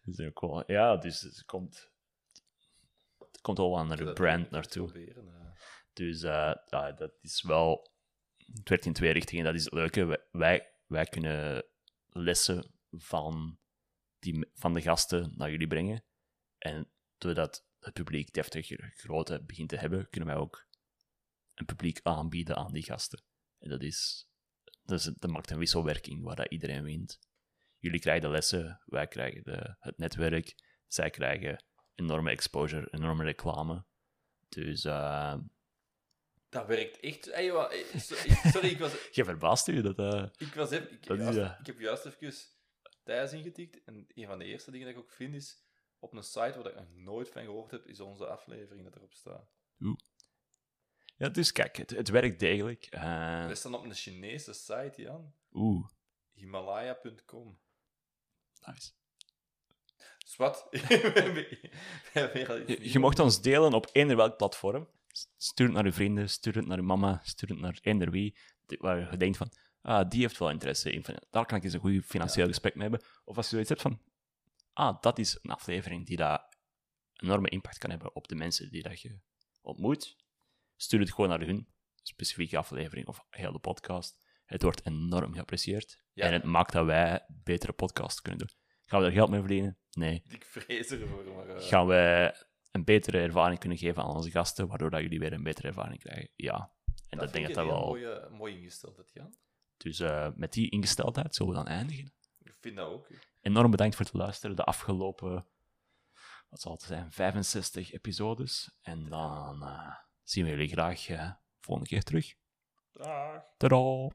is 0.00 0.16
het 0.16 0.20
ook 0.28 0.40
wel, 0.40 0.72
ja, 0.72 0.96
dus 0.96 1.20
het 1.20 1.44
komt, 1.44 1.90
het 3.40 3.48
komt 3.48 3.58
wel 3.58 3.78
aan 3.78 3.88
de 3.88 4.12
brand 4.12 4.50
naartoe. 4.50 4.84
proberen. 4.84 5.54
Dus 5.92 6.22
eh, 6.22 6.54
ja, 6.66 6.92
dat 6.92 7.12
is 7.20 7.42
wel, 7.42 7.92
het 8.36 8.68
werkt 8.68 8.86
in 8.86 8.92
twee 8.92 9.12
richtingen, 9.12 9.44
dat 9.44 9.54
is 9.54 9.64
het 9.64 9.72
leuke. 9.72 10.26
Wij, 10.30 10.72
wij, 10.86 11.04
kunnen 11.04 11.64
lessen 12.06 12.74
van, 12.90 13.58
die, 14.18 14.50
van 14.54 14.74
de 14.74 14.82
gasten 14.82 15.32
naar 15.36 15.50
jullie 15.50 15.66
brengen. 15.66 16.04
En 16.58 16.90
doordat 17.18 17.66
het 17.78 17.92
publiek 17.92 18.32
deftiger 18.32 18.92
grootte 18.96 19.42
begint 19.42 19.68
te 19.68 19.76
hebben, 19.76 20.08
kunnen 20.10 20.28
wij 20.28 20.38
ook 20.38 20.66
een 21.54 21.66
publiek 21.66 22.00
aanbieden 22.02 22.56
aan 22.56 22.72
die 22.72 22.82
gasten. 22.82 23.22
En 23.58 23.68
dat 23.68 23.82
is, 23.82 24.28
dat, 24.82 24.98
is, 24.98 25.04
dat 25.04 25.30
maakt 25.30 25.50
een 25.50 25.58
wisselwerking 25.58 26.22
waar 26.22 26.36
dat 26.36 26.50
iedereen 26.50 26.82
wint. 26.82 27.18
Jullie 27.78 28.00
krijgen 28.00 28.22
de 28.22 28.28
lessen, 28.28 28.82
wij 28.84 29.06
krijgen 29.06 29.42
de, 29.42 29.76
het 29.78 29.98
netwerk, 29.98 30.54
zij 30.86 31.10
krijgen 31.10 31.64
enorme 31.94 32.30
exposure, 32.30 32.88
enorme 32.90 33.24
reclame. 33.24 33.84
Dus 34.48 34.84
eh, 34.84 35.34
Dat 36.48 36.66
werkt 36.66 37.00
echt... 37.00 37.24
Hey, 37.24 37.46
sorry, 38.42 38.68
ik 38.68 38.78
was... 38.78 38.92
je 39.12 39.24
verbaast 39.24 39.68
u 39.68 39.80
dat. 39.82 39.98
eh, 39.98 40.26
Ik, 40.38 40.54
was 40.54 40.70
even, 40.70 40.92
ik, 40.92 41.06
Dat 41.06 41.18
is, 41.18 41.36
ik 41.36 41.66
heb 41.66 41.78
juist 41.78 42.04
even 42.04 42.32
Thijs 43.04 43.32
ingetikt. 43.32 43.84
En 43.84 44.06
een 44.14 44.26
van 44.26 44.38
de 44.38 44.44
eerste 44.44 44.70
dingen 44.70 44.86
dat 44.86 44.96
ik 44.96 45.02
ook 45.02 45.10
vind 45.10 45.34
is... 45.34 45.68
Op 46.02 46.12
een 46.12 46.22
site 46.22 46.62
waar 46.62 46.66
ik 46.66 46.74
nog 46.74 46.90
nooit 46.94 47.28
van 47.28 47.42
gehoord 47.44 47.70
heb, 47.70 47.86
is 47.86 48.00
onze 48.00 48.26
aflevering 48.26 48.84
dat 48.84 48.96
erop 48.96 49.12
staat. 49.12 49.50
ja, 51.16 51.28
dus 51.28 51.52
kijk, 51.52 51.76
het, 51.76 51.90
het 51.90 52.08
werkt 52.08 52.38
degelijk. 52.40 52.86
We 52.90 53.50
staan 53.54 53.74
op 53.74 53.84
een 53.84 53.94
Chinese 53.94 54.52
site, 54.52 54.92
Jan. 54.96 55.34
Oeh, 55.52 55.88
Himalaya.com. 56.32 57.58
nice. 58.66 58.90
Al 62.48 62.60
iets 62.66 62.92
Je, 62.92 62.98
mocht 62.98 63.18
ons 63.18 63.40
delen 63.40 63.72
op 63.72 63.88
eender 63.92 64.16
welk 64.16 64.36
platform. 64.36 64.88
Stuur 65.36 65.66
het 65.66 65.74
naar 65.74 65.84
je 65.84 65.92
vrienden, 65.92 66.30
stuur 66.30 66.54
het 66.54 66.66
naar 66.66 66.76
je 66.76 66.82
mama, 66.82 67.20
stuur 67.24 67.48
het 67.48 67.58
naar 67.58 67.78
eender 67.82 68.10
wie, 68.10 68.36
waar 68.66 69.10
je 69.10 69.16
denkt 69.16 69.36
van, 69.36 69.52
ah, 69.82 70.08
die 70.08 70.20
heeft 70.20 70.38
wel 70.38 70.50
interesse 70.50 70.90
in. 70.90 71.04
Daar 71.30 71.46
kan 71.46 71.58
ik 71.58 71.64
eens 71.64 71.72
een 71.72 71.80
goed 71.80 72.04
financieel 72.04 72.46
gesprek 72.46 72.74
mee 72.74 72.88
hebben. 72.88 73.08
Of 73.24 73.36
als 73.36 73.44
je 73.44 73.50
zoiets 73.50 73.68
hebt 73.68 73.82
van, 73.82 74.00
ah, 74.72 75.00
dat 75.00 75.18
is 75.18 75.38
een 75.42 75.50
aflevering 75.50 76.06
die 76.06 76.16
dat 76.16 76.56
enorme 77.12 77.48
impact 77.48 77.78
kan 77.78 77.90
hebben 77.90 78.14
op 78.14 78.28
de 78.28 78.34
mensen 78.34 78.70
die 78.70 78.82
dat 78.82 79.00
je 79.00 79.18
ontmoet. 79.62 80.16
Stuur 80.76 81.00
het 81.00 81.12
gewoon 81.12 81.30
naar 81.30 81.40
hun 81.40 81.68
specifieke 82.02 82.58
aflevering 82.58 83.06
of 83.06 83.24
heel 83.30 83.52
de 83.52 83.58
podcast. 83.58 84.28
Het 84.44 84.62
wordt 84.62 84.86
enorm 84.86 85.32
geapprecieerd. 85.32 86.04
Ja. 86.12 86.26
En 86.26 86.32
het 86.32 86.44
maakt 86.44 86.72
dat 86.72 86.86
wij 86.86 87.24
betere 87.28 87.72
podcasts 87.72 88.20
kunnen 88.20 88.46
doen. 88.46 88.59
Gaan 88.90 89.00
we 89.00 89.06
er 89.06 89.12
geld 89.12 89.30
mee 89.30 89.40
verdienen? 89.40 89.78
Nee. 89.90 90.22
Ik 90.28 90.44
vrees 90.44 90.90
ervoor, 90.90 91.24
maar... 91.34 91.48
eh, 91.48 91.62
Gaan 91.62 91.86
wij 91.86 92.34
een 92.70 92.84
betere 92.84 93.18
ervaring 93.18 93.58
kunnen 93.60 93.78
geven 93.78 94.02
aan 94.02 94.14
onze 94.14 94.30
gasten, 94.30 94.68
waardoor 94.68 94.90
dat 94.90 95.00
jullie 95.00 95.18
weer 95.18 95.32
een 95.32 95.42
betere 95.42 95.68
ervaring 95.68 96.00
krijgen? 96.00 96.30
Ja. 96.36 96.72
En 97.08 97.18
dat, 97.18 97.32
denk 97.32 97.48
ik 97.48 97.54
dat 97.54 97.66
wel... 97.66 97.86
Mooie, 97.86 98.28
mooi 98.30 98.56
ingesteld, 98.56 98.96
het 98.96 99.10
Jan. 99.12 99.34
Dus 99.76 100.00
eh, 100.00 100.28
met 100.34 100.52
die 100.52 100.70
ingesteldheid 100.70 101.34
zullen 101.34 101.52
we 101.52 101.58
dan 101.58 101.66
eindigen. 101.66 102.12
Ik 102.42 102.56
vind 102.60 102.76
dat 102.76 102.88
ook. 102.88 103.08
Enorm 103.40 103.70
bedankt 103.70 103.96
voor 103.96 104.04
het 104.04 104.14
luisteren. 104.14 104.56
De 104.56 104.64
afgelopen, 104.64 105.46
wat 106.48 106.60
zal 106.60 106.72
het 106.72 106.82
zijn, 106.82 107.12
65 107.12 107.92
episodes. 107.92 108.78
En 108.82 109.08
dan 109.08 109.62
eh, 109.62 109.94
zien 110.22 110.44
we 110.44 110.50
jullie 110.50 110.68
graag 110.68 111.06
volgende 111.60 111.90
keer 111.90 112.02
terug. 112.02 112.34
Dag. 112.92 113.42
Tadaa! 113.56 114.08